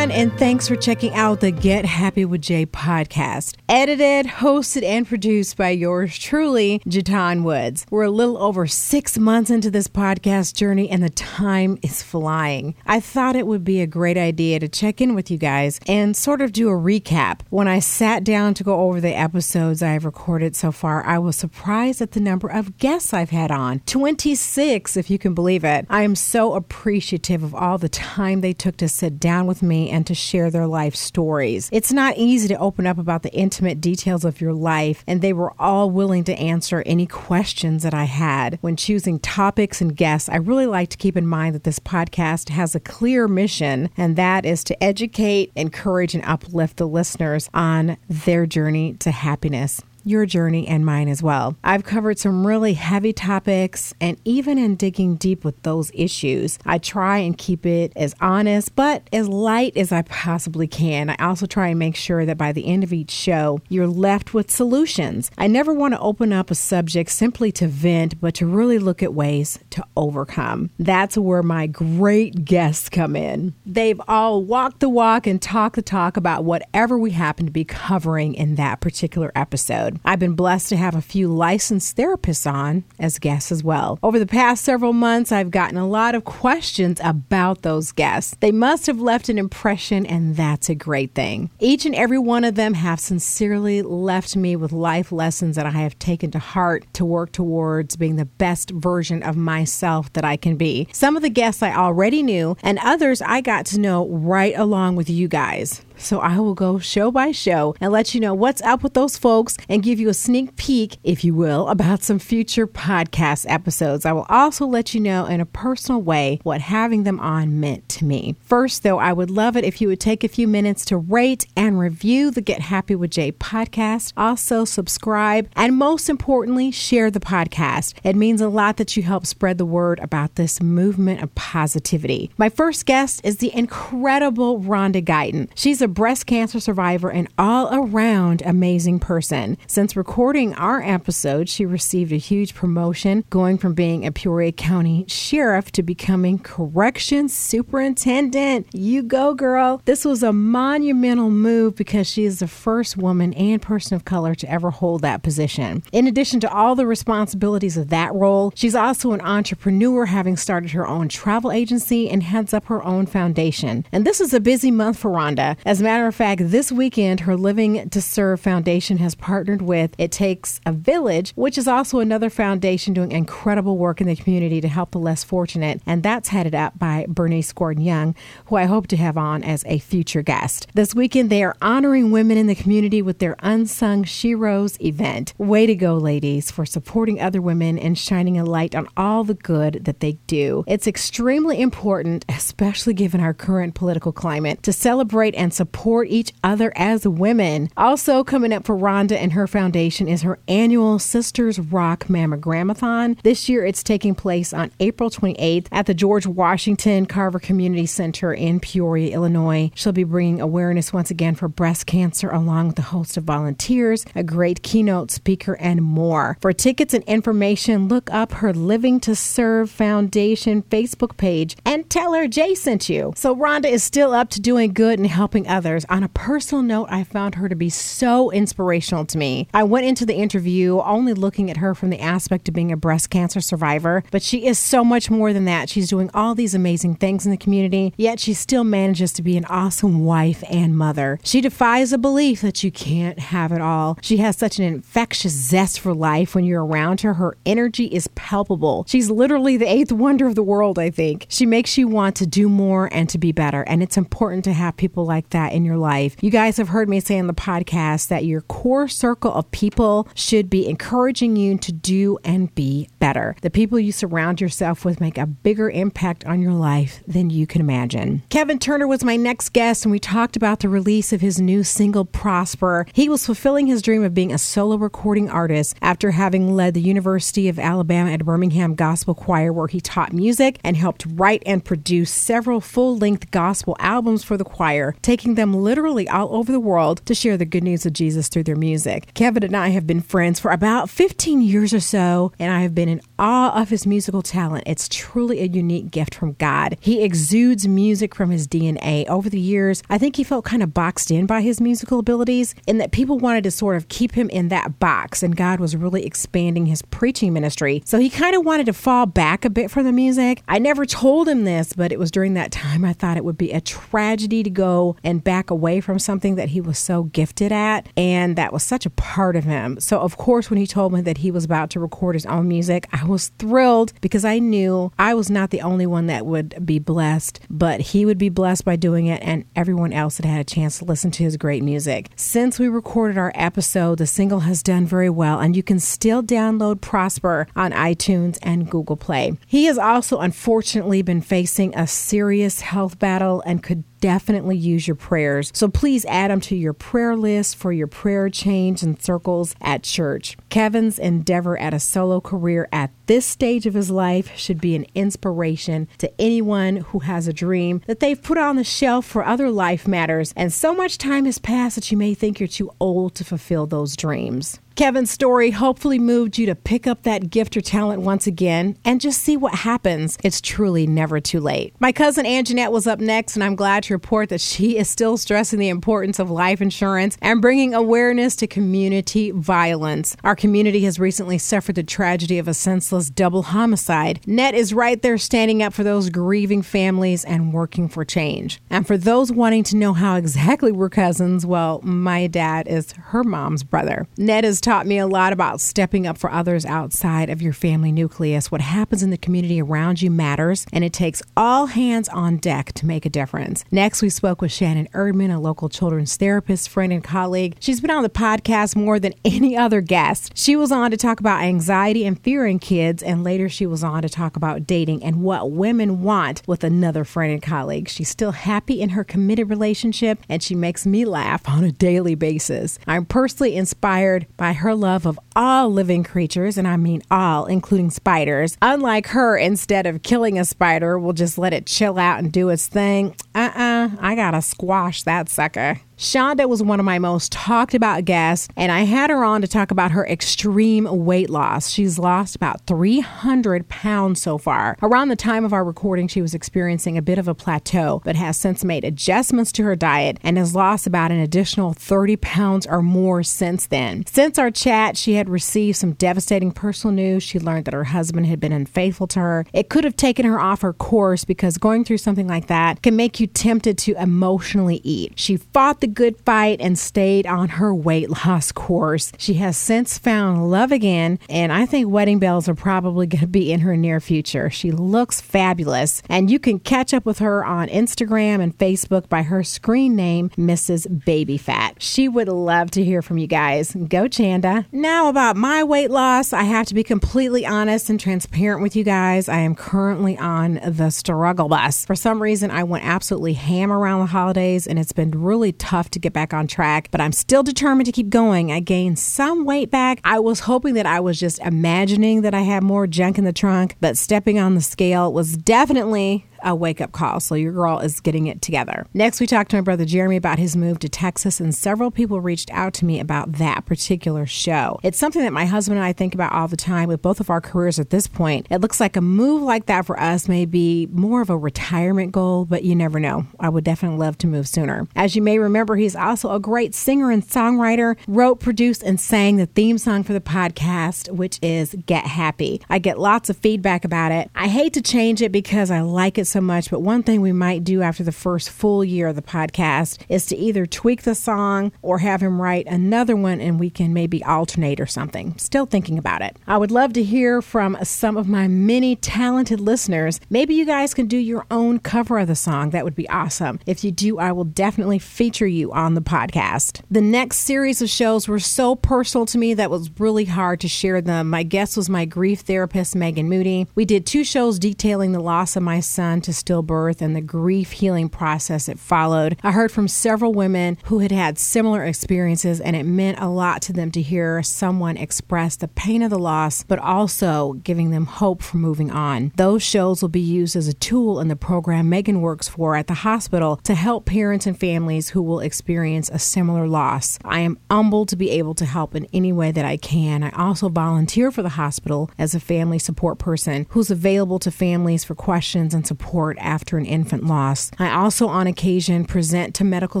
And 0.18 0.36
thanks 0.36 0.66
for 0.66 0.74
checking 0.74 1.14
out 1.14 1.38
the 1.38 1.52
Get 1.52 1.84
Happy 1.84 2.24
with 2.24 2.42
Jay 2.42 2.66
podcast. 2.66 3.54
Edited, 3.68 4.26
hosted, 4.26 4.82
and 4.82 5.06
produced 5.06 5.56
by 5.56 5.70
yours 5.70 6.18
truly, 6.18 6.82
Jatan 6.88 7.44
Woods. 7.44 7.86
We're 7.88 8.02
a 8.02 8.10
little 8.10 8.36
over 8.36 8.66
six 8.66 9.16
months 9.16 9.48
into 9.48 9.70
this 9.70 9.86
podcast 9.86 10.56
journey, 10.56 10.90
and 10.90 11.04
the 11.04 11.10
time 11.10 11.78
is 11.82 12.02
flying. 12.02 12.74
I 12.84 12.98
thought 12.98 13.36
it 13.36 13.46
would 13.46 13.62
be 13.62 13.80
a 13.80 13.86
great 13.86 14.16
idea 14.16 14.58
to 14.58 14.66
check 14.66 15.00
in 15.00 15.14
with 15.14 15.30
you 15.30 15.38
guys 15.38 15.78
and 15.86 16.16
sort 16.16 16.40
of 16.40 16.50
do 16.50 16.68
a 16.68 16.72
recap. 16.72 17.42
When 17.50 17.68
I 17.68 17.78
sat 17.78 18.24
down 18.24 18.54
to 18.54 18.64
go 18.64 18.80
over 18.80 19.00
the 19.00 19.16
episodes 19.16 19.84
I've 19.84 20.04
recorded 20.04 20.56
so 20.56 20.72
far, 20.72 21.04
I 21.04 21.18
was 21.18 21.36
surprised 21.36 22.02
at 22.02 22.10
the 22.10 22.20
number 22.20 22.48
of 22.48 22.76
guests 22.78 23.14
I've 23.14 23.30
had 23.30 23.52
on 23.52 23.82
26, 23.86 24.96
if 24.96 25.10
you 25.10 25.18
can 25.20 25.34
believe 25.34 25.62
it. 25.62 25.86
I 25.88 26.02
am 26.02 26.16
so 26.16 26.54
appreciative 26.54 27.44
of 27.44 27.54
all 27.54 27.78
the 27.78 27.88
time 27.88 28.40
they 28.40 28.52
took 28.52 28.76
to 28.78 28.88
sit 28.88 29.20
down 29.20 29.46
with 29.46 29.62
me 29.62 29.88
and 29.90 30.07
to 30.08 30.14
share 30.14 30.50
their 30.50 30.66
life 30.66 30.94
stories. 30.94 31.68
It's 31.72 31.92
not 31.92 32.16
easy 32.16 32.48
to 32.48 32.58
open 32.58 32.86
up 32.86 32.98
about 32.98 33.22
the 33.22 33.32
intimate 33.32 33.80
details 33.80 34.24
of 34.24 34.40
your 34.40 34.52
life, 34.52 35.04
and 35.06 35.22
they 35.22 35.32
were 35.32 35.52
all 35.58 35.90
willing 35.90 36.24
to 36.24 36.34
answer 36.34 36.82
any 36.84 37.06
questions 37.06 37.82
that 37.84 37.94
I 37.94 38.04
had. 38.04 38.58
When 38.60 38.76
choosing 38.76 39.20
topics 39.20 39.80
and 39.80 39.96
guests, 39.96 40.28
I 40.28 40.36
really 40.36 40.66
like 40.66 40.88
to 40.90 40.96
keep 40.96 41.16
in 41.16 41.26
mind 41.26 41.54
that 41.54 41.64
this 41.64 41.78
podcast 41.78 42.48
has 42.48 42.74
a 42.74 42.80
clear 42.80 43.28
mission, 43.28 43.90
and 43.96 44.16
that 44.16 44.44
is 44.44 44.64
to 44.64 44.82
educate, 44.82 45.52
encourage, 45.54 46.14
and 46.14 46.24
uplift 46.24 46.78
the 46.78 46.88
listeners 46.88 47.48
on 47.54 47.96
their 48.08 48.46
journey 48.46 48.94
to 48.94 49.10
happiness 49.10 49.82
your 50.08 50.26
journey 50.26 50.66
and 50.66 50.86
mine 50.86 51.08
as 51.08 51.22
well. 51.22 51.56
I've 51.62 51.84
covered 51.84 52.18
some 52.18 52.46
really 52.46 52.72
heavy 52.72 53.12
topics, 53.12 53.92
and 54.00 54.18
even 54.24 54.58
in 54.58 54.76
digging 54.76 55.16
deep 55.16 55.44
with 55.44 55.62
those 55.62 55.90
issues, 55.94 56.58
I 56.64 56.78
try 56.78 57.18
and 57.18 57.36
keep 57.36 57.66
it 57.66 57.92
as 57.94 58.14
honest 58.20 58.74
but 58.74 59.08
as 59.12 59.28
light 59.28 59.76
as 59.76 59.92
I 59.92 60.02
possibly 60.02 60.66
can. 60.66 61.10
I 61.10 61.16
also 61.20 61.46
try 61.46 61.68
and 61.68 61.78
make 61.78 61.96
sure 61.96 62.24
that 62.24 62.38
by 62.38 62.52
the 62.52 62.66
end 62.66 62.84
of 62.84 62.92
each 62.92 63.10
show, 63.10 63.60
you're 63.68 63.86
left 63.86 64.32
with 64.32 64.50
solutions. 64.50 65.30
I 65.36 65.46
never 65.46 65.72
want 65.72 65.94
to 65.94 66.00
open 66.00 66.32
up 66.32 66.50
a 66.50 66.54
subject 66.54 67.10
simply 67.10 67.52
to 67.52 67.66
vent, 67.68 68.20
but 68.20 68.34
to 68.36 68.46
really 68.46 68.78
look 68.78 69.02
at 69.02 69.14
ways 69.14 69.58
to 69.78 69.86
overcome. 69.96 70.70
That's 70.78 71.16
where 71.16 71.42
my 71.42 71.68
great 71.68 72.44
guests 72.44 72.88
come 72.88 73.14
in. 73.14 73.54
They've 73.64 74.00
all 74.08 74.42
walked 74.42 74.80
the 74.80 74.88
walk 74.88 75.26
and 75.26 75.40
talked 75.40 75.76
the 75.76 75.82
talk 75.82 76.16
about 76.16 76.44
whatever 76.44 76.98
we 76.98 77.12
happen 77.12 77.46
to 77.46 77.52
be 77.52 77.64
covering 77.64 78.34
in 78.34 78.56
that 78.56 78.80
particular 78.80 79.30
episode. 79.36 80.00
I've 80.04 80.18
been 80.18 80.34
blessed 80.34 80.68
to 80.70 80.76
have 80.76 80.96
a 80.96 81.00
few 81.00 81.28
licensed 81.28 81.96
therapists 81.96 82.50
on 82.50 82.84
as 82.98 83.20
guests 83.20 83.52
as 83.52 83.62
well. 83.62 84.00
Over 84.02 84.18
the 84.18 84.26
past 84.26 84.64
several 84.64 84.92
months, 84.92 85.30
I've 85.30 85.52
gotten 85.52 85.78
a 85.78 85.86
lot 85.86 86.16
of 86.16 86.24
questions 86.24 87.00
about 87.04 87.62
those 87.62 87.92
guests. 87.92 88.36
They 88.40 88.50
must 88.52 88.88
have 88.88 89.00
left 89.00 89.28
an 89.28 89.38
impression, 89.38 90.04
and 90.04 90.34
that's 90.34 90.68
a 90.68 90.74
great 90.74 91.14
thing. 91.14 91.50
Each 91.60 91.86
and 91.86 91.94
every 91.94 92.18
one 92.18 92.42
of 92.42 92.56
them 92.56 92.74
have 92.74 92.98
sincerely 92.98 93.82
left 93.82 94.34
me 94.34 94.56
with 94.56 94.72
life 94.72 95.12
lessons 95.12 95.54
that 95.54 95.66
I 95.66 95.70
have 95.70 95.98
taken 96.00 96.32
to 96.32 96.40
heart 96.40 96.84
to 96.94 97.04
work 97.04 97.30
towards 97.30 97.94
being 97.94 98.16
the 98.16 98.24
best 98.24 98.70
version 98.70 99.22
of 99.22 99.36
myself 99.36 99.67
that 100.14 100.24
I 100.24 100.36
can 100.36 100.56
be. 100.56 100.88
Some 100.92 101.16
of 101.16 101.22
the 101.22 101.30
guests 101.30 101.62
I 101.62 101.74
already 101.74 102.22
knew, 102.22 102.56
and 102.62 102.78
others 102.78 103.22
I 103.22 103.40
got 103.40 103.66
to 103.66 103.80
know 103.80 104.08
right 104.08 104.56
along 104.56 104.96
with 104.96 105.08
you 105.10 105.28
guys. 105.28 105.82
So 105.98 106.20
I 106.20 106.38
will 106.38 106.54
go 106.54 106.78
show 106.78 107.10
by 107.10 107.32
show 107.32 107.74
and 107.80 107.92
let 107.92 108.14
you 108.14 108.20
know 108.20 108.32
what's 108.32 108.62
up 108.62 108.82
with 108.82 108.94
those 108.94 109.18
folks 109.18 109.56
and 109.68 109.82
give 109.82 109.98
you 109.98 110.08
a 110.08 110.14
sneak 110.14 110.56
peek, 110.56 110.96
if 111.02 111.24
you 111.24 111.34
will, 111.34 111.68
about 111.68 112.02
some 112.02 112.18
future 112.18 112.66
podcast 112.66 113.44
episodes. 113.48 114.06
I 114.06 114.12
will 114.12 114.26
also 114.28 114.64
let 114.64 114.94
you 114.94 115.00
know 115.00 115.26
in 115.26 115.40
a 115.40 115.46
personal 115.46 116.00
way 116.00 116.38
what 116.44 116.60
having 116.60 117.02
them 117.02 117.18
on 117.20 117.58
meant 117.60 117.88
to 117.90 118.04
me. 118.04 118.36
First, 118.40 118.84
though, 118.84 118.98
I 118.98 119.12
would 119.12 119.30
love 119.30 119.56
it 119.56 119.64
if 119.64 119.80
you 119.80 119.88
would 119.88 120.00
take 120.00 120.22
a 120.22 120.28
few 120.28 120.46
minutes 120.46 120.84
to 120.86 120.96
rate 120.96 121.46
and 121.56 121.78
review 121.78 122.30
the 122.30 122.40
Get 122.40 122.60
Happy 122.60 122.94
with 122.94 123.10
Jay 123.10 123.32
podcast. 123.32 124.12
Also, 124.16 124.64
subscribe 124.64 125.48
and 125.56 125.76
most 125.76 126.08
importantly, 126.08 126.70
share 126.70 127.10
the 127.10 127.20
podcast. 127.20 127.94
It 128.04 128.14
means 128.14 128.40
a 128.40 128.48
lot 128.48 128.76
that 128.76 128.96
you 128.96 129.02
help 129.02 129.26
spread 129.26 129.58
the 129.58 129.64
word 129.64 129.98
about 129.98 130.36
this 130.36 130.62
movement 130.62 131.22
of 131.22 131.34
positivity. 131.34 132.30
My 132.38 132.48
first 132.48 132.86
guest 132.86 133.20
is 133.24 133.38
the 133.38 133.54
incredible 133.54 134.60
Rhonda 134.60 135.04
Guyton. 135.04 135.48
She's 135.54 135.82
a 135.82 135.87
breast 135.88 136.26
cancer 136.26 136.60
survivor 136.60 137.10
and 137.10 137.28
all 137.38 137.68
around 137.72 138.42
amazing 138.44 139.00
person. 139.00 139.56
Since 139.66 139.96
recording 139.96 140.54
our 140.54 140.82
episode, 140.82 141.48
she 141.48 141.64
received 141.66 142.12
a 142.12 142.16
huge 142.16 142.54
promotion, 142.54 143.24
going 143.30 143.58
from 143.58 143.74
being 143.74 144.06
a 144.06 144.12
Peoria 144.12 144.52
County 144.52 145.04
sheriff 145.08 145.72
to 145.72 145.82
becoming 145.82 146.38
corrections 146.38 147.34
superintendent. 147.34 148.66
You 148.72 149.02
go, 149.02 149.34
girl. 149.34 149.82
This 149.84 150.04
was 150.04 150.22
a 150.22 150.32
monumental 150.32 151.30
move 151.30 151.76
because 151.76 152.06
she 152.06 152.24
is 152.24 152.40
the 152.40 152.48
first 152.48 152.96
woman 152.96 153.32
and 153.34 153.60
person 153.60 153.94
of 153.94 154.04
color 154.04 154.34
to 154.34 154.50
ever 154.50 154.70
hold 154.70 155.02
that 155.02 155.22
position. 155.22 155.82
In 155.92 156.06
addition 156.06 156.40
to 156.40 156.52
all 156.52 156.74
the 156.74 156.86
responsibilities 156.86 157.76
of 157.76 157.88
that 157.88 158.14
role, 158.14 158.52
she's 158.54 158.74
also 158.74 159.12
an 159.12 159.20
entrepreneur, 159.20 160.06
having 160.06 160.36
started 160.36 160.70
her 160.72 160.86
own 160.86 161.08
travel 161.08 161.50
agency 161.52 162.08
and 162.08 162.22
heads 162.22 162.52
up 162.52 162.66
her 162.66 162.84
own 162.84 163.06
foundation. 163.06 163.84
And 163.92 164.04
this 164.04 164.20
is 164.20 164.34
a 164.34 164.40
busy 164.40 164.70
month 164.70 164.98
for 164.98 165.10
Rhonda. 165.10 165.56
As 165.64 165.77
a 165.80 165.84
matter 165.84 166.06
of 166.06 166.14
fact, 166.14 166.40
this 166.44 166.72
weekend, 166.72 167.20
her 167.20 167.36
Living 167.36 167.88
to 167.90 168.00
Serve 168.00 168.40
Foundation 168.40 168.98
has 168.98 169.14
partnered 169.14 169.62
with 169.62 169.94
It 169.98 170.10
Takes 170.10 170.60
a 170.66 170.72
Village, 170.72 171.32
which 171.36 171.56
is 171.56 171.68
also 171.68 172.00
another 172.00 172.30
foundation 172.30 172.94
doing 172.94 173.12
incredible 173.12 173.76
work 173.78 174.00
in 174.00 174.06
the 174.06 174.16
community 174.16 174.60
to 174.60 174.68
help 174.68 174.90
the 174.90 174.98
less 174.98 175.22
fortunate. 175.22 175.80
And 175.86 176.02
that's 176.02 176.28
headed 176.28 176.54
up 176.54 176.78
by 176.78 177.06
Bernice 177.08 177.52
Gordon 177.52 177.84
Young, 177.84 178.14
who 178.46 178.56
I 178.56 178.64
hope 178.64 178.88
to 178.88 178.96
have 178.96 179.16
on 179.16 179.44
as 179.44 179.64
a 179.66 179.78
future 179.78 180.22
guest. 180.22 180.66
This 180.74 180.94
weekend, 180.94 181.30
they 181.30 181.44
are 181.44 181.56
honoring 181.62 182.10
women 182.10 182.36
in 182.36 182.46
the 182.46 182.54
community 182.54 183.00
with 183.00 183.18
their 183.18 183.36
Unsung 183.40 184.04
Sheroes 184.04 184.80
event. 184.80 185.34
Way 185.38 185.66
to 185.66 185.74
go, 185.74 185.94
ladies, 185.96 186.50
for 186.50 186.66
supporting 186.66 187.20
other 187.20 187.40
women 187.40 187.78
and 187.78 187.96
shining 187.96 188.38
a 188.38 188.44
light 188.44 188.74
on 188.74 188.88
all 188.96 189.22
the 189.22 189.34
good 189.34 189.84
that 189.84 190.00
they 190.00 190.12
do. 190.26 190.64
It's 190.66 190.86
extremely 190.86 191.60
important, 191.60 192.24
especially 192.28 192.94
given 192.94 193.20
our 193.20 193.34
current 193.34 193.74
political 193.74 194.12
climate, 194.12 194.62
to 194.64 194.72
celebrate 194.72 195.34
and 195.34 195.54
support 195.54 195.67
each 196.04 196.32
other 196.42 196.72
as 196.76 197.06
women. 197.06 197.70
Also, 197.76 198.24
coming 198.24 198.52
up 198.52 198.64
for 198.64 198.76
Rhonda 198.76 199.12
and 199.12 199.32
her 199.32 199.46
foundation 199.46 200.08
is 200.08 200.22
her 200.22 200.38
annual 200.48 200.98
Sisters 200.98 201.58
Rock 201.58 202.06
Mammogramathon. 202.06 203.20
This 203.22 203.48
year, 203.48 203.64
it's 203.64 203.82
taking 203.82 204.14
place 204.14 204.52
on 204.52 204.70
April 204.80 205.10
28th 205.10 205.66
at 205.70 205.86
the 205.86 205.94
George 205.94 206.26
Washington 206.26 207.06
Carver 207.06 207.38
Community 207.38 207.86
Center 207.86 208.32
in 208.32 208.60
Peoria, 208.60 209.14
Illinois. 209.14 209.70
She'll 209.74 209.92
be 209.92 210.04
bringing 210.04 210.40
awareness 210.40 210.92
once 210.92 211.10
again 211.10 211.34
for 211.34 211.48
breast 211.48 211.86
cancer 211.86 212.30
along 212.30 212.68
with 212.68 212.78
a 212.78 212.82
host 212.82 213.16
of 213.16 213.24
volunteers, 213.24 214.04
a 214.14 214.22
great 214.22 214.62
keynote 214.62 215.10
speaker, 215.10 215.56
and 215.60 215.82
more. 215.82 216.38
For 216.40 216.52
tickets 216.52 216.94
and 216.94 217.04
information, 217.04 217.88
look 217.88 218.10
up 218.12 218.32
her 218.32 218.52
Living 218.52 219.00
to 219.00 219.14
Serve 219.14 219.70
Foundation 219.70 220.62
Facebook 220.62 221.16
page 221.16 221.56
and 221.64 221.88
tell 221.90 222.14
her 222.14 222.26
Jay 222.26 222.54
sent 222.54 222.88
you. 222.88 223.12
So 223.16 223.34
Rhonda 223.34 223.70
is 223.70 223.82
still 223.82 224.12
up 224.12 224.30
to 224.30 224.40
doing 224.40 224.72
good 224.72 224.98
and 224.98 225.08
helping 225.08 225.46
others 225.46 225.57
others. 225.58 225.84
On 225.88 226.04
a 226.04 226.08
personal 226.08 226.62
note, 226.62 226.86
I 226.88 227.02
found 227.02 227.34
her 227.34 227.48
to 227.48 227.56
be 227.56 227.68
so 227.68 228.30
inspirational 228.30 229.04
to 229.06 229.18
me. 229.18 229.48
I 229.52 229.64
went 229.64 229.86
into 229.86 230.06
the 230.06 230.14
interview 230.14 230.78
only 230.78 231.14
looking 231.14 231.50
at 231.50 231.56
her 231.56 231.74
from 231.74 231.90
the 231.90 231.98
aspect 231.98 232.46
of 232.48 232.54
being 232.54 232.70
a 232.70 232.76
breast 232.76 233.10
cancer 233.10 233.40
survivor, 233.40 234.04
but 234.12 234.22
she 234.22 234.46
is 234.46 234.56
so 234.56 234.84
much 234.84 235.10
more 235.10 235.32
than 235.32 235.46
that. 235.46 235.68
She's 235.68 235.88
doing 235.88 236.10
all 236.14 236.36
these 236.36 236.54
amazing 236.54 236.94
things 236.94 237.26
in 237.26 237.32
the 237.32 237.36
community, 237.36 237.92
yet 237.96 238.20
she 238.20 238.34
still 238.34 238.62
manages 238.62 239.12
to 239.14 239.22
be 239.22 239.36
an 239.36 239.46
awesome 239.46 240.04
wife 240.04 240.44
and 240.48 240.78
mother. 240.78 241.18
She 241.24 241.40
defies 241.40 241.92
a 241.92 241.98
belief 241.98 242.40
that 242.42 242.62
you 242.62 242.70
can't 242.70 243.18
have 243.18 243.50
it 243.50 243.60
all. 243.60 243.98
She 244.00 244.18
has 244.18 244.36
such 244.36 244.60
an 244.60 244.64
infectious 244.64 245.32
zest 245.32 245.80
for 245.80 245.92
life 245.92 246.36
when 246.36 246.44
you're 246.44 246.64
around 246.64 247.00
her. 247.00 247.14
Her 247.14 247.36
energy 247.44 247.86
is 247.86 248.06
palpable. 248.14 248.84
She's 248.86 249.10
literally 249.10 249.56
the 249.56 249.66
eighth 249.70 249.90
wonder 249.90 250.28
of 250.28 250.36
the 250.36 250.42
world, 250.44 250.78
I 250.78 250.90
think. 250.90 251.26
She 251.28 251.46
makes 251.46 251.76
you 251.76 251.88
want 251.88 252.14
to 252.16 252.26
do 252.28 252.48
more 252.48 252.88
and 252.92 253.08
to 253.08 253.18
be 253.18 253.32
better, 253.32 253.62
and 253.62 253.82
it's 253.82 253.96
important 253.96 254.44
to 254.44 254.52
have 254.52 254.76
people 254.76 255.04
like 255.04 255.30
that 255.30 255.37
in 255.46 255.64
your 255.64 255.76
life. 255.76 256.16
You 256.20 256.30
guys 256.30 256.56
have 256.56 256.68
heard 256.68 256.88
me 256.88 257.00
say 257.00 257.18
on 257.18 257.26
the 257.26 257.34
podcast 257.34 258.08
that 258.08 258.24
your 258.24 258.42
core 258.42 258.88
circle 258.88 259.32
of 259.32 259.50
people 259.50 260.08
should 260.14 260.50
be 260.50 260.68
encouraging 260.68 261.36
you 261.36 261.58
to 261.58 261.72
do 261.72 262.18
and 262.24 262.54
be 262.54 262.88
better. 262.98 263.36
The 263.42 263.50
people 263.50 263.78
you 263.78 263.92
surround 263.92 264.40
yourself 264.40 264.84
with 264.84 265.00
make 265.00 265.18
a 265.18 265.26
bigger 265.26 265.70
impact 265.70 266.24
on 266.26 266.42
your 266.42 266.52
life 266.52 267.02
than 267.06 267.30
you 267.30 267.46
can 267.46 267.60
imagine. 267.60 268.22
Kevin 268.30 268.58
Turner 268.58 268.86
was 268.86 269.04
my 269.04 269.16
next 269.16 269.50
guest, 269.50 269.84
and 269.84 269.92
we 269.92 269.98
talked 269.98 270.36
about 270.36 270.60
the 270.60 270.68
release 270.68 271.12
of 271.12 271.20
his 271.20 271.40
new 271.40 271.62
single, 271.62 272.04
Prosper. 272.04 272.86
He 272.92 273.08
was 273.08 273.24
fulfilling 273.26 273.66
his 273.66 273.82
dream 273.82 274.02
of 274.02 274.14
being 274.14 274.32
a 274.32 274.38
solo 274.38 274.76
recording 274.76 275.30
artist 275.30 275.76
after 275.82 276.10
having 276.10 276.54
led 276.54 276.74
the 276.74 276.80
University 276.80 277.48
of 277.48 277.58
Alabama 277.58 278.10
at 278.10 278.24
Birmingham 278.24 278.74
Gospel 278.74 279.14
Choir, 279.14 279.52
where 279.52 279.68
he 279.68 279.80
taught 279.80 280.12
music 280.12 280.58
and 280.64 280.76
helped 280.76 281.06
write 281.08 281.42
and 281.46 281.64
produce 281.64 282.10
several 282.10 282.60
full 282.60 282.96
length 282.96 283.30
gospel 283.30 283.76
albums 283.78 284.24
for 284.24 284.36
the 284.36 284.44
choir, 284.44 284.94
taking 285.02 285.27
them 285.34 285.54
literally 285.54 286.08
all 286.08 286.34
over 286.34 286.52
the 286.52 286.60
world 286.60 287.04
to 287.06 287.14
share 287.14 287.36
the 287.36 287.44
good 287.44 287.64
news 287.64 287.86
of 287.86 287.92
Jesus 287.92 288.28
through 288.28 288.44
their 288.44 288.56
music. 288.56 289.12
Kevin 289.14 289.44
and 289.44 289.56
I 289.56 289.68
have 289.68 289.86
been 289.86 290.00
friends 290.00 290.40
for 290.40 290.50
about 290.50 290.90
15 290.90 291.40
years 291.40 291.72
or 291.72 291.80
so, 291.80 292.32
and 292.38 292.52
I 292.52 292.60
have 292.60 292.74
been 292.74 292.88
in 292.88 293.00
awe 293.18 293.60
of 293.60 293.68
his 293.68 293.86
musical 293.86 294.22
talent. 294.22 294.64
It's 294.66 294.88
truly 294.88 295.40
a 295.40 295.46
unique 295.46 295.90
gift 295.90 296.14
from 296.14 296.34
God. 296.34 296.76
He 296.80 297.02
exudes 297.02 297.66
music 297.66 298.14
from 298.14 298.30
his 298.30 298.46
DNA. 298.46 299.06
Over 299.08 299.28
the 299.28 299.40
years, 299.40 299.82
I 299.88 299.98
think 299.98 300.16
he 300.16 300.24
felt 300.24 300.44
kind 300.44 300.62
of 300.62 300.74
boxed 300.74 301.10
in 301.10 301.26
by 301.26 301.40
his 301.40 301.60
musical 301.60 301.98
abilities, 301.98 302.54
and 302.66 302.80
that 302.80 302.92
people 302.92 303.18
wanted 303.18 303.44
to 303.44 303.50
sort 303.50 303.76
of 303.76 303.88
keep 303.88 304.12
him 304.12 304.30
in 304.30 304.48
that 304.48 304.78
box, 304.78 305.22
and 305.22 305.36
God 305.36 305.60
was 305.60 305.76
really 305.76 306.04
expanding 306.04 306.66
his 306.66 306.82
preaching 306.82 307.32
ministry. 307.32 307.82
So 307.84 307.98
he 307.98 308.10
kind 308.10 308.34
of 308.34 308.44
wanted 308.44 308.66
to 308.66 308.72
fall 308.72 309.06
back 309.06 309.44
a 309.44 309.50
bit 309.50 309.70
from 309.70 309.84
the 309.84 309.92
music. 309.92 310.42
I 310.48 310.58
never 310.58 310.86
told 310.86 311.28
him 311.28 311.44
this, 311.44 311.72
but 311.72 311.92
it 311.92 311.98
was 311.98 312.10
during 312.10 312.34
that 312.34 312.52
time 312.52 312.84
I 312.84 312.92
thought 312.92 313.16
it 313.16 313.24
would 313.24 313.38
be 313.38 313.52
a 313.52 313.60
tragedy 313.60 314.42
to 314.42 314.50
go 314.50 314.96
and 315.04 315.17
back 315.18 315.50
away 315.50 315.80
from 315.80 315.98
something 315.98 316.36
that 316.36 316.50
he 316.50 316.60
was 316.60 316.78
so 316.78 317.04
gifted 317.04 317.52
at, 317.52 317.88
and 317.96 318.36
that 318.36 318.52
was 318.52 318.62
such 318.62 318.86
a 318.86 318.90
part 318.90 319.36
of 319.36 319.44
him. 319.44 319.78
So, 319.80 320.00
of 320.00 320.16
course, 320.16 320.50
when 320.50 320.58
he 320.58 320.66
told 320.66 320.92
me 320.92 321.00
that 321.02 321.18
he 321.18 321.30
was 321.30 321.44
about 321.44 321.70
to 321.70 321.80
record 321.80 322.14
his 322.14 322.26
own 322.26 322.48
music, 322.48 322.86
I 322.92 323.04
was 323.04 323.28
thrilled 323.38 323.92
because 324.00 324.24
I 324.24 324.38
knew 324.38 324.92
I 324.98 325.14
was 325.14 325.30
not 325.30 325.50
the 325.50 325.60
only 325.60 325.86
one 325.86 326.06
that 326.06 326.26
would 326.26 326.64
be 326.64 326.78
blessed, 326.78 327.40
but 327.50 327.80
he 327.80 328.04
would 328.04 328.18
be 328.18 328.28
blessed 328.28 328.64
by 328.64 328.76
doing 328.76 329.06
it, 329.06 329.22
and 329.22 329.44
everyone 329.56 329.92
else 329.92 330.16
that 330.16 330.26
had 330.26 330.40
a 330.40 330.44
chance 330.44 330.78
to 330.78 330.84
listen 330.84 331.10
to 331.12 331.22
his 331.22 331.36
great 331.36 331.62
music. 331.62 332.10
Since 332.16 332.58
we 332.58 332.68
recorded 332.68 333.18
our 333.18 333.32
episode, 333.34 333.98
the 333.98 334.06
single 334.06 334.40
has 334.40 334.62
done 334.62 334.86
very 334.86 335.10
well, 335.10 335.40
and 335.40 335.56
you 335.56 335.62
can 335.62 335.80
still 335.80 336.22
download 336.22 336.80
Prosper 336.80 337.46
on 337.56 337.72
iTunes 337.72 338.38
and 338.42 338.70
Google 338.70 338.96
Play. 338.96 339.36
He 339.46 339.64
has 339.64 339.78
also 339.78 340.18
unfortunately 340.18 341.02
been 341.02 341.20
facing 341.20 341.74
a 341.74 341.86
serious 341.86 342.60
health 342.60 342.98
battle 342.98 343.42
and 343.46 343.62
could 343.62 343.84
definitely 344.00 344.56
use 344.56 344.86
your 344.86 344.94
prayers. 344.94 345.50
So 345.54 345.68
please 345.68 346.04
add 346.06 346.30
them 346.30 346.40
to 346.42 346.56
your 346.56 346.72
prayer 346.72 347.16
list 347.16 347.56
for 347.56 347.72
your 347.72 347.86
prayer 347.86 348.28
change 348.28 348.82
and 348.82 349.00
circles 349.02 349.54
at 349.60 349.82
church. 349.82 350.36
Kevin's 350.48 350.98
endeavor 350.98 351.58
at 351.58 351.74
a 351.74 351.80
solo 351.80 352.20
career 352.20 352.68
at 352.72 352.90
this 353.08 353.26
stage 353.26 353.66
of 353.66 353.74
his 353.74 353.90
life 353.90 354.36
should 354.36 354.60
be 354.60 354.76
an 354.76 354.86
inspiration 354.94 355.88
to 355.96 356.12
anyone 356.20 356.76
who 356.76 357.00
has 357.00 357.26
a 357.26 357.32
dream 357.32 357.80
that 357.86 358.00
they've 358.00 358.22
put 358.22 358.38
on 358.38 358.56
the 358.56 358.62
shelf 358.62 359.04
for 359.06 359.24
other 359.24 359.50
life 359.50 359.88
matters. 359.88 360.32
And 360.36 360.52
so 360.52 360.74
much 360.74 360.98
time 360.98 361.24
has 361.24 361.38
passed 361.38 361.74
that 361.76 361.90
you 361.90 361.96
may 361.96 362.14
think 362.14 362.38
you're 362.38 362.48
too 362.48 362.70
old 362.78 363.14
to 363.16 363.24
fulfill 363.24 363.66
those 363.66 363.96
dreams. 363.96 364.60
Kevin's 364.78 365.10
story 365.10 365.50
hopefully 365.50 365.98
moved 365.98 366.38
you 366.38 366.46
to 366.46 366.54
pick 366.54 366.86
up 366.86 367.02
that 367.02 367.30
gift 367.30 367.56
or 367.56 367.60
talent 367.60 368.00
once 368.00 368.28
again 368.28 368.76
and 368.84 369.00
just 369.00 369.20
see 369.20 369.36
what 369.36 369.52
happens. 369.52 370.16
It's 370.22 370.40
truly 370.40 370.86
never 370.86 371.18
too 371.18 371.40
late. 371.40 371.74
My 371.80 371.90
cousin 371.90 372.24
Anjanette 372.24 372.70
was 372.70 372.86
up 372.86 373.00
next, 373.00 373.34
and 373.34 373.42
I'm 373.42 373.56
glad 373.56 373.82
to 373.82 373.94
report 373.94 374.28
that 374.28 374.40
she 374.40 374.78
is 374.78 374.88
still 374.88 375.16
stressing 375.16 375.58
the 375.58 375.68
importance 375.68 376.20
of 376.20 376.30
life 376.30 376.60
insurance 376.60 377.18
and 377.20 377.42
bringing 377.42 377.74
awareness 377.74 378.36
to 378.36 378.46
community 378.46 379.32
violence. 379.32 380.16
Our 380.22 380.36
community 380.36 380.84
has 380.84 381.00
recently 381.00 381.38
suffered 381.38 381.74
the 381.74 381.82
tragedy 381.82 382.38
of 382.38 382.46
a 382.46 382.54
senseless 382.54 382.97
double 383.06 383.44
homicide. 383.44 384.20
Net 384.26 384.54
is 384.54 384.74
right 384.74 385.00
there 385.00 385.18
standing 385.18 385.62
up 385.62 385.72
for 385.72 385.84
those 385.84 386.10
grieving 386.10 386.62
families 386.62 387.24
and 387.24 387.52
working 387.52 387.88
for 387.88 388.04
change. 388.04 388.60
And 388.68 388.86
for 388.86 388.96
those 388.96 389.30
wanting 389.30 389.62
to 389.64 389.76
know 389.76 389.92
how 389.92 390.16
exactly 390.16 390.72
we're 390.72 390.88
cousins, 390.88 391.46
well, 391.46 391.80
my 391.82 392.26
dad 392.26 392.66
is 392.66 392.92
her 392.92 393.22
mom's 393.22 393.62
brother. 393.62 394.06
Net 394.16 394.44
has 394.44 394.60
taught 394.60 394.86
me 394.86 394.98
a 394.98 395.06
lot 395.06 395.32
about 395.32 395.60
stepping 395.60 396.06
up 396.06 396.18
for 396.18 396.30
others 396.30 396.66
outside 396.66 397.30
of 397.30 397.40
your 397.40 397.52
family 397.52 397.92
nucleus. 397.92 398.50
What 398.50 398.60
happens 398.60 399.02
in 399.02 399.10
the 399.10 399.16
community 399.16 399.62
around 399.62 400.02
you 400.02 400.10
matters, 400.10 400.66
and 400.72 400.82
it 400.82 400.92
takes 400.92 401.22
all 401.36 401.66
hands 401.66 402.08
on 402.08 402.38
deck 402.38 402.72
to 402.72 402.86
make 402.86 403.06
a 403.06 403.10
difference. 403.10 403.64
Next, 403.70 404.02
we 404.02 404.10
spoke 404.10 404.40
with 404.40 404.52
Shannon 404.52 404.88
Erdman, 404.94 405.34
a 405.34 405.38
local 405.38 405.68
children's 405.68 406.16
therapist, 406.16 406.68
friend, 406.68 406.92
and 406.92 407.04
colleague. 407.04 407.56
She's 407.60 407.80
been 407.80 407.90
on 407.90 408.02
the 408.02 408.08
podcast 408.08 408.74
more 408.74 408.98
than 408.98 409.14
any 409.24 409.56
other 409.56 409.80
guest. 409.80 410.32
She 410.34 410.56
was 410.56 410.72
on 410.72 410.90
to 410.90 410.96
talk 410.96 411.20
about 411.20 411.42
anxiety 411.42 412.06
and 412.06 412.20
fear 412.20 412.46
in 412.46 412.58
kids, 412.58 412.78
and 413.02 413.24
later 413.24 413.48
she 413.48 413.66
was 413.66 413.84
on 413.84 414.02
to 414.02 414.08
talk 414.08 414.36
about 414.36 414.66
dating 414.66 415.02
and 415.04 415.22
what 415.22 415.50
women 415.50 416.02
want 416.02 416.42
with 416.46 416.64
another 416.64 417.04
friend 417.04 417.32
and 417.32 417.42
colleague. 417.42 417.88
She's 417.88 418.08
still 418.08 418.32
happy 418.32 418.80
in 418.80 418.90
her 418.90 419.04
committed 419.04 419.48
relationship, 419.48 420.20
and 420.28 420.42
she 420.42 420.54
makes 420.54 420.86
me 420.86 421.04
laugh 421.04 421.48
on 421.48 421.64
a 421.64 421.72
daily 421.72 422.14
basis. 422.14 422.78
I'm 422.86 423.04
personally 423.04 423.56
inspired 423.56 424.26
by 424.36 424.52
her 424.54 424.74
love 424.74 425.06
of 425.06 425.18
all 425.36 425.70
living 425.70 426.04
creatures, 426.04 426.58
and 426.58 426.66
I 426.66 426.76
mean 426.76 427.02
all, 427.10 427.46
including 427.46 427.90
spiders. 427.90 428.56
Unlike 428.62 429.08
her, 429.08 429.36
instead 429.36 429.86
of 429.86 430.02
killing 430.02 430.38
a 430.38 430.44
spider, 430.44 430.98
we'll 430.98 431.12
just 431.12 431.38
let 431.38 431.52
it 431.52 431.66
chill 431.66 431.98
out 431.98 432.18
and 432.18 432.32
do 432.32 432.48
its 432.48 432.66
thing. 432.66 433.14
Uh 433.34 433.50
uh 433.54 433.90
I 434.00 434.14
gotta 434.14 434.42
squash 434.42 435.02
that 435.04 435.28
sucker. 435.28 435.80
Shonda 435.98 436.48
was 436.48 436.62
one 436.62 436.78
of 436.78 436.86
my 436.86 437.00
most 437.00 437.32
talked 437.32 437.74
about 437.74 438.04
guests, 438.04 438.46
and 438.56 438.70
I 438.70 438.82
had 438.82 439.10
her 439.10 439.24
on 439.24 439.42
to 439.42 439.48
talk 439.48 439.72
about 439.72 439.90
her 439.90 440.06
extreme 440.06 440.86
weight 440.88 441.28
loss. 441.28 441.70
She's 441.70 441.98
lost 441.98 442.36
about 442.36 442.64
300 442.68 443.68
pounds 443.68 444.22
so 444.22 444.38
far. 444.38 444.76
Around 444.80 445.08
the 445.08 445.16
time 445.16 445.44
of 445.44 445.52
our 445.52 445.64
recording, 445.64 446.06
she 446.06 446.22
was 446.22 446.34
experiencing 446.34 446.96
a 446.96 447.02
bit 447.02 447.18
of 447.18 447.26
a 447.26 447.34
plateau, 447.34 448.00
but 448.04 448.14
has 448.14 448.36
since 448.36 448.62
made 448.62 448.84
adjustments 448.84 449.50
to 449.50 449.64
her 449.64 449.74
diet 449.74 450.18
and 450.22 450.38
has 450.38 450.54
lost 450.54 450.86
about 450.86 451.10
an 451.10 451.18
additional 451.18 451.72
30 451.72 452.14
pounds 452.18 452.64
or 452.64 452.80
more 452.80 453.24
since 453.24 453.66
then. 453.66 454.06
Since 454.06 454.38
our 454.38 454.52
chat, 454.52 454.96
she 454.96 455.14
had 455.14 455.28
received 455.28 455.78
some 455.78 455.94
devastating 455.94 456.52
personal 456.52 456.94
news. 456.94 457.24
She 457.24 457.40
learned 457.40 457.64
that 457.64 457.74
her 457.74 457.82
husband 457.82 458.26
had 458.26 458.38
been 458.38 458.52
unfaithful 458.52 459.08
to 459.08 459.18
her. 459.18 459.46
It 459.52 459.68
could 459.68 459.82
have 459.82 459.96
taken 459.96 460.24
her 460.26 460.38
off 460.38 460.60
her 460.60 460.72
course 460.72 461.24
because 461.24 461.58
going 461.58 461.84
through 461.84 461.98
something 461.98 462.28
like 462.28 462.46
that 462.46 462.82
can 462.82 462.94
make 462.94 463.18
you 463.18 463.26
tempted 463.26 463.76
to 463.78 464.00
emotionally 464.00 464.80
eat. 464.84 465.18
She 465.18 465.36
fought 465.36 465.80
the 465.80 465.87
good 465.88 466.18
fight 466.24 466.60
and 466.60 466.78
stayed 466.78 467.26
on 467.26 467.48
her 467.48 467.74
weight 467.74 468.10
loss 468.10 468.52
course. 468.52 469.12
She 469.18 469.34
has 469.34 469.56
since 469.56 469.98
found 469.98 470.50
love 470.50 470.72
again, 470.72 471.18
and 471.28 471.52
I 471.52 471.66
think 471.66 471.88
wedding 471.88 472.18
bells 472.18 472.48
are 472.48 472.54
probably 472.54 473.06
going 473.06 473.20
to 473.20 473.26
be 473.26 473.52
in 473.52 473.60
her 473.60 473.76
near 473.76 474.00
future. 474.00 474.50
She 474.50 474.70
looks 474.70 475.20
fabulous, 475.20 476.02
and 476.08 476.30
you 476.30 476.38
can 476.38 476.58
catch 476.58 476.92
up 476.92 477.04
with 477.04 477.18
her 477.20 477.44
on 477.44 477.68
Instagram 477.68 478.40
and 478.40 478.56
Facebook 478.56 479.08
by 479.08 479.22
her 479.22 479.44
screen 479.44 479.94
name, 479.94 480.30
Mrs. 480.30 481.04
Baby 481.04 481.38
Fat. 481.38 481.82
She 481.82 482.08
would 482.08 482.28
love 482.28 482.70
to 482.72 482.84
hear 482.84 483.02
from 483.02 483.18
you 483.18 483.26
guys. 483.26 483.74
Go, 483.74 484.08
Chanda. 484.08 484.66
Now, 484.72 485.08
about 485.08 485.36
my 485.36 485.62
weight 485.62 485.90
loss, 485.90 486.32
I 486.32 486.42
have 486.42 486.66
to 486.66 486.74
be 486.74 486.82
completely 486.82 487.46
honest 487.46 487.90
and 487.90 488.00
transparent 488.00 488.62
with 488.62 488.74
you 488.74 488.84
guys. 488.84 489.28
I 489.28 489.38
am 489.38 489.54
currently 489.54 490.18
on 490.18 490.60
the 490.64 490.90
struggle 490.90 491.48
bus. 491.48 491.84
For 491.84 491.94
some 491.94 492.20
reason, 492.20 492.50
I 492.50 492.64
went 492.64 492.84
absolutely 492.84 493.34
ham 493.34 493.70
around 493.70 494.00
the 494.00 494.06
holidays, 494.06 494.66
and 494.66 494.78
it's 494.78 494.92
been 494.92 495.10
really 495.12 495.52
tough 495.52 495.77
tough 495.78 495.90
to 495.90 495.98
get 496.00 496.12
back 496.12 496.34
on 496.34 496.48
track, 496.48 496.88
but 496.90 497.00
I'm 497.00 497.12
still 497.12 497.44
determined 497.44 497.86
to 497.86 497.92
keep 497.92 498.08
going. 498.08 498.50
I 498.50 498.58
gained 498.58 498.98
some 498.98 499.44
weight 499.44 499.70
back. 499.70 500.00
I 500.02 500.18
was 500.18 500.40
hoping 500.40 500.74
that 500.74 500.86
I 500.86 500.98
was 500.98 501.20
just 501.20 501.38
imagining 501.40 502.22
that 502.22 502.34
I 502.34 502.40
had 502.40 502.64
more 502.64 502.88
junk 502.88 503.16
in 503.16 503.24
the 503.24 503.32
trunk, 503.32 503.76
but 503.80 503.96
stepping 503.96 504.40
on 504.40 504.56
the 504.56 504.60
scale 504.60 505.12
was 505.12 505.36
definitely 505.36 506.26
a 506.42 506.54
wake 506.54 506.80
up 506.80 506.92
call. 506.92 507.20
So 507.20 507.34
your 507.34 507.52
girl 507.52 507.78
is 507.78 508.00
getting 508.00 508.26
it 508.26 508.42
together. 508.42 508.86
Next, 508.94 509.20
we 509.20 509.26
talked 509.26 509.50
to 509.50 509.56
my 509.56 509.62
brother 509.62 509.84
Jeremy 509.84 510.16
about 510.16 510.38
his 510.38 510.56
move 510.56 510.78
to 510.80 510.88
Texas, 510.88 511.40
and 511.40 511.54
several 511.54 511.90
people 511.90 512.20
reached 512.20 512.50
out 512.50 512.74
to 512.74 512.84
me 512.84 513.00
about 513.00 513.32
that 513.32 513.66
particular 513.66 514.26
show. 514.26 514.78
It's 514.82 514.98
something 514.98 515.22
that 515.22 515.32
my 515.32 515.46
husband 515.46 515.78
and 515.78 515.86
I 515.86 515.92
think 515.92 516.14
about 516.14 516.32
all 516.32 516.48
the 516.48 516.56
time 516.56 516.88
with 516.88 517.02
both 517.02 517.20
of 517.20 517.30
our 517.30 517.40
careers 517.40 517.78
at 517.78 517.90
this 517.90 518.06
point. 518.06 518.46
It 518.50 518.60
looks 518.60 518.80
like 518.80 518.96
a 518.96 519.00
move 519.00 519.42
like 519.42 519.66
that 519.66 519.86
for 519.86 519.98
us 519.98 520.28
may 520.28 520.44
be 520.44 520.86
more 520.90 521.20
of 521.20 521.30
a 521.30 521.36
retirement 521.36 522.12
goal, 522.12 522.44
but 522.44 522.64
you 522.64 522.74
never 522.74 523.00
know. 523.00 523.26
I 523.40 523.48
would 523.48 523.64
definitely 523.64 523.98
love 523.98 524.18
to 524.18 524.26
move 524.26 524.48
sooner. 524.48 524.86
As 524.96 525.16
you 525.16 525.22
may 525.22 525.38
remember, 525.38 525.76
he's 525.76 525.96
also 525.96 526.32
a 526.32 526.40
great 526.40 526.74
singer 526.74 527.10
and 527.10 527.22
songwriter, 527.26 527.96
wrote, 528.06 528.40
produced, 528.40 528.82
and 528.82 529.00
sang 529.00 529.36
the 529.36 529.46
theme 529.46 529.78
song 529.78 530.02
for 530.04 530.12
the 530.12 530.20
podcast, 530.20 531.10
which 531.10 531.38
is 531.42 531.74
Get 531.86 532.06
Happy. 532.06 532.60
I 532.68 532.78
get 532.78 532.98
lots 532.98 533.30
of 533.30 533.36
feedback 533.36 533.84
about 533.84 534.12
it. 534.12 534.30
I 534.34 534.48
hate 534.48 534.72
to 534.74 534.82
change 534.82 535.22
it 535.22 535.32
because 535.32 535.70
I 535.70 535.80
like 535.80 536.18
it 536.18 536.26
so 536.28 536.40
much, 536.40 536.70
but 536.70 536.80
one 536.80 537.02
thing 537.02 537.20
we 537.20 537.32
might 537.32 537.64
do 537.64 537.82
after 537.82 538.04
the 538.04 538.12
first 538.12 538.50
full 538.50 538.84
year 538.84 539.08
of 539.08 539.16
the 539.16 539.22
podcast 539.22 539.98
is 540.08 540.26
to 540.26 540.36
either 540.36 540.66
tweak 540.66 541.02
the 541.02 541.14
song 541.14 541.72
or 541.82 541.98
have 541.98 542.22
him 542.22 542.40
write 542.40 542.66
another 542.66 543.16
one 543.16 543.40
and 543.40 543.58
we 543.58 543.70
can 543.70 543.92
maybe 543.92 544.22
alternate 544.24 544.80
or 544.80 544.86
something. 544.86 545.36
Still 545.38 545.66
thinking 545.66 545.98
about 545.98 546.22
it. 546.22 546.36
I 546.46 546.56
would 546.56 546.70
love 546.70 546.92
to 546.94 547.02
hear 547.02 547.42
from 547.42 547.76
some 547.82 548.16
of 548.16 548.28
my 548.28 548.48
many 548.48 548.96
talented 548.96 549.60
listeners. 549.60 550.20
Maybe 550.30 550.54
you 550.54 550.66
guys 550.66 550.94
can 550.94 551.06
do 551.06 551.16
your 551.16 551.46
own 551.50 551.78
cover 551.78 552.18
of 552.18 552.28
the 552.28 552.36
song. 552.36 552.70
That 552.70 552.84
would 552.84 552.94
be 552.94 553.08
awesome. 553.08 553.58
If 553.66 553.82
you 553.82 553.90
do, 553.90 554.18
I 554.18 554.32
will 554.32 554.44
definitely 554.44 554.98
feature 554.98 555.46
you 555.46 555.72
on 555.72 555.94
the 555.94 556.00
podcast. 556.00 556.82
The 556.90 557.00
next 557.00 557.38
series 557.38 557.82
of 557.82 557.88
shows 557.88 558.28
were 558.28 558.38
so 558.38 558.76
personal 558.76 559.26
to 559.26 559.38
me 559.38 559.54
that 559.54 559.70
was 559.70 559.90
really 559.98 560.26
hard 560.26 560.60
to 560.60 560.68
share 560.68 561.00
them. 561.00 561.30
My 561.30 561.42
guest 561.42 561.76
was 561.76 561.88
my 561.88 562.04
grief 562.04 562.40
therapist, 562.40 562.94
Megan 562.94 563.28
Moody. 563.28 563.66
We 563.74 563.84
did 563.84 564.06
two 564.06 564.24
shows 564.24 564.58
detailing 564.58 565.12
the 565.12 565.20
loss 565.20 565.56
of 565.56 565.62
my 565.62 565.80
son 565.80 566.17
to 566.22 566.30
stillbirth 566.32 567.00
and 567.00 567.14
the 567.14 567.20
grief 567.20 567.72
healing 567.72 568.08
process 568.08 568.66
that 568.66 568.78
followed. 568.78 569.38
I 569.42 569.52
heard 569.52 569.70
from 569.70 569.88
several 569.88 570.32
women 570.32 570.78
who 570.84 570.98
had 570.98 571.12
had 571.12 571.38
similar 571.38 571.84
experiences, 571.84 572.60
and 572.60 572.74
it 572.74 572.84
meant 572.84 573.20
a 573.20 573.28
lot 573.28 573.62
to 573.62 573.72
them 573.72 573.90
to 573.92 574.02
hear 574.02 574.42
someone 574.42 574.96
express 574.96 575.56
the 575.56 575.68
pain 575.68 576.02
of 576.02 576.10
the 576.10 576.18
loss, 576.18 576.64
but 576.64 576.78
also 576.78 577.54
giving 577.64 577.90
them 577.90 578.06
hope 578.06 578.42
for 578.42 578.56
moving 578.56 578.90
on. 578.90 579.32
Those 579.36 579.62
shows 579.62 580.02
will 580.02 580.08
be 580.08 580.20
used 580.20 580.56
as 580.56 580.68
a 580.68 580.72
tool 580.72 581.20
in 581.20 581.28
the 581.28 581.36
program 581.36 581.88
Megan 581.88 582.20
works 582.20 582.48
for 582.48 582.74
at 582.74 582.86
the 582.86 582.94
hospital 582.94 583.56
to 583.64 583.74
help 583.74 584.06
parents 584.06 584.46
and 584.46 584.58
families 584.58 585.10
who 585.10 585.22
will 585.22 585.40
experience 585.40 586.10
a 586.10 586.18
similar 586.18 586.66
loss. 586.66 587.18
I 587.24 587.40
am 587.40 587.58
humbled 587.70 588.08
to 588.08 588.16
be 588.16 588.30
able 588.30 588.54
to 588.54 588.64
help 588.64 588.94
in 588.94 589.06
any 589.12 589.32
way 589.32 589.52
that 589.52 589.64
I 589.64 589.76
can. 589.76 590.22
I 590.22 590.30
also 590.30 590.68
volunteer 590.68 591.30
for 591.30 591.42
the 591.42 591.50
hospital 591.50 592.10
as 592.18 592.34
a 592.34 592.40
family 592.40 592.78
support 592.78 593.18
person 593.18 593.66
who's 593.70 593.90
available 593.90 594.38
to 594.40 594.50
families 594.50 595.04
for 595.04 595.14
questions 595.14 595.74
and 595.74 595.86
support 595.86 596.07
after 596.38 596.78
an 596.78 596.86
infant 596.86 597.26
loss. 597.26 597.70
I 597.78 597.90
also, 597.90 598.28
on 598.28 598.46
occasion, 598.46 599.04
present 599.04 599.54
to 599.56 599.64
medical 599.64 600.00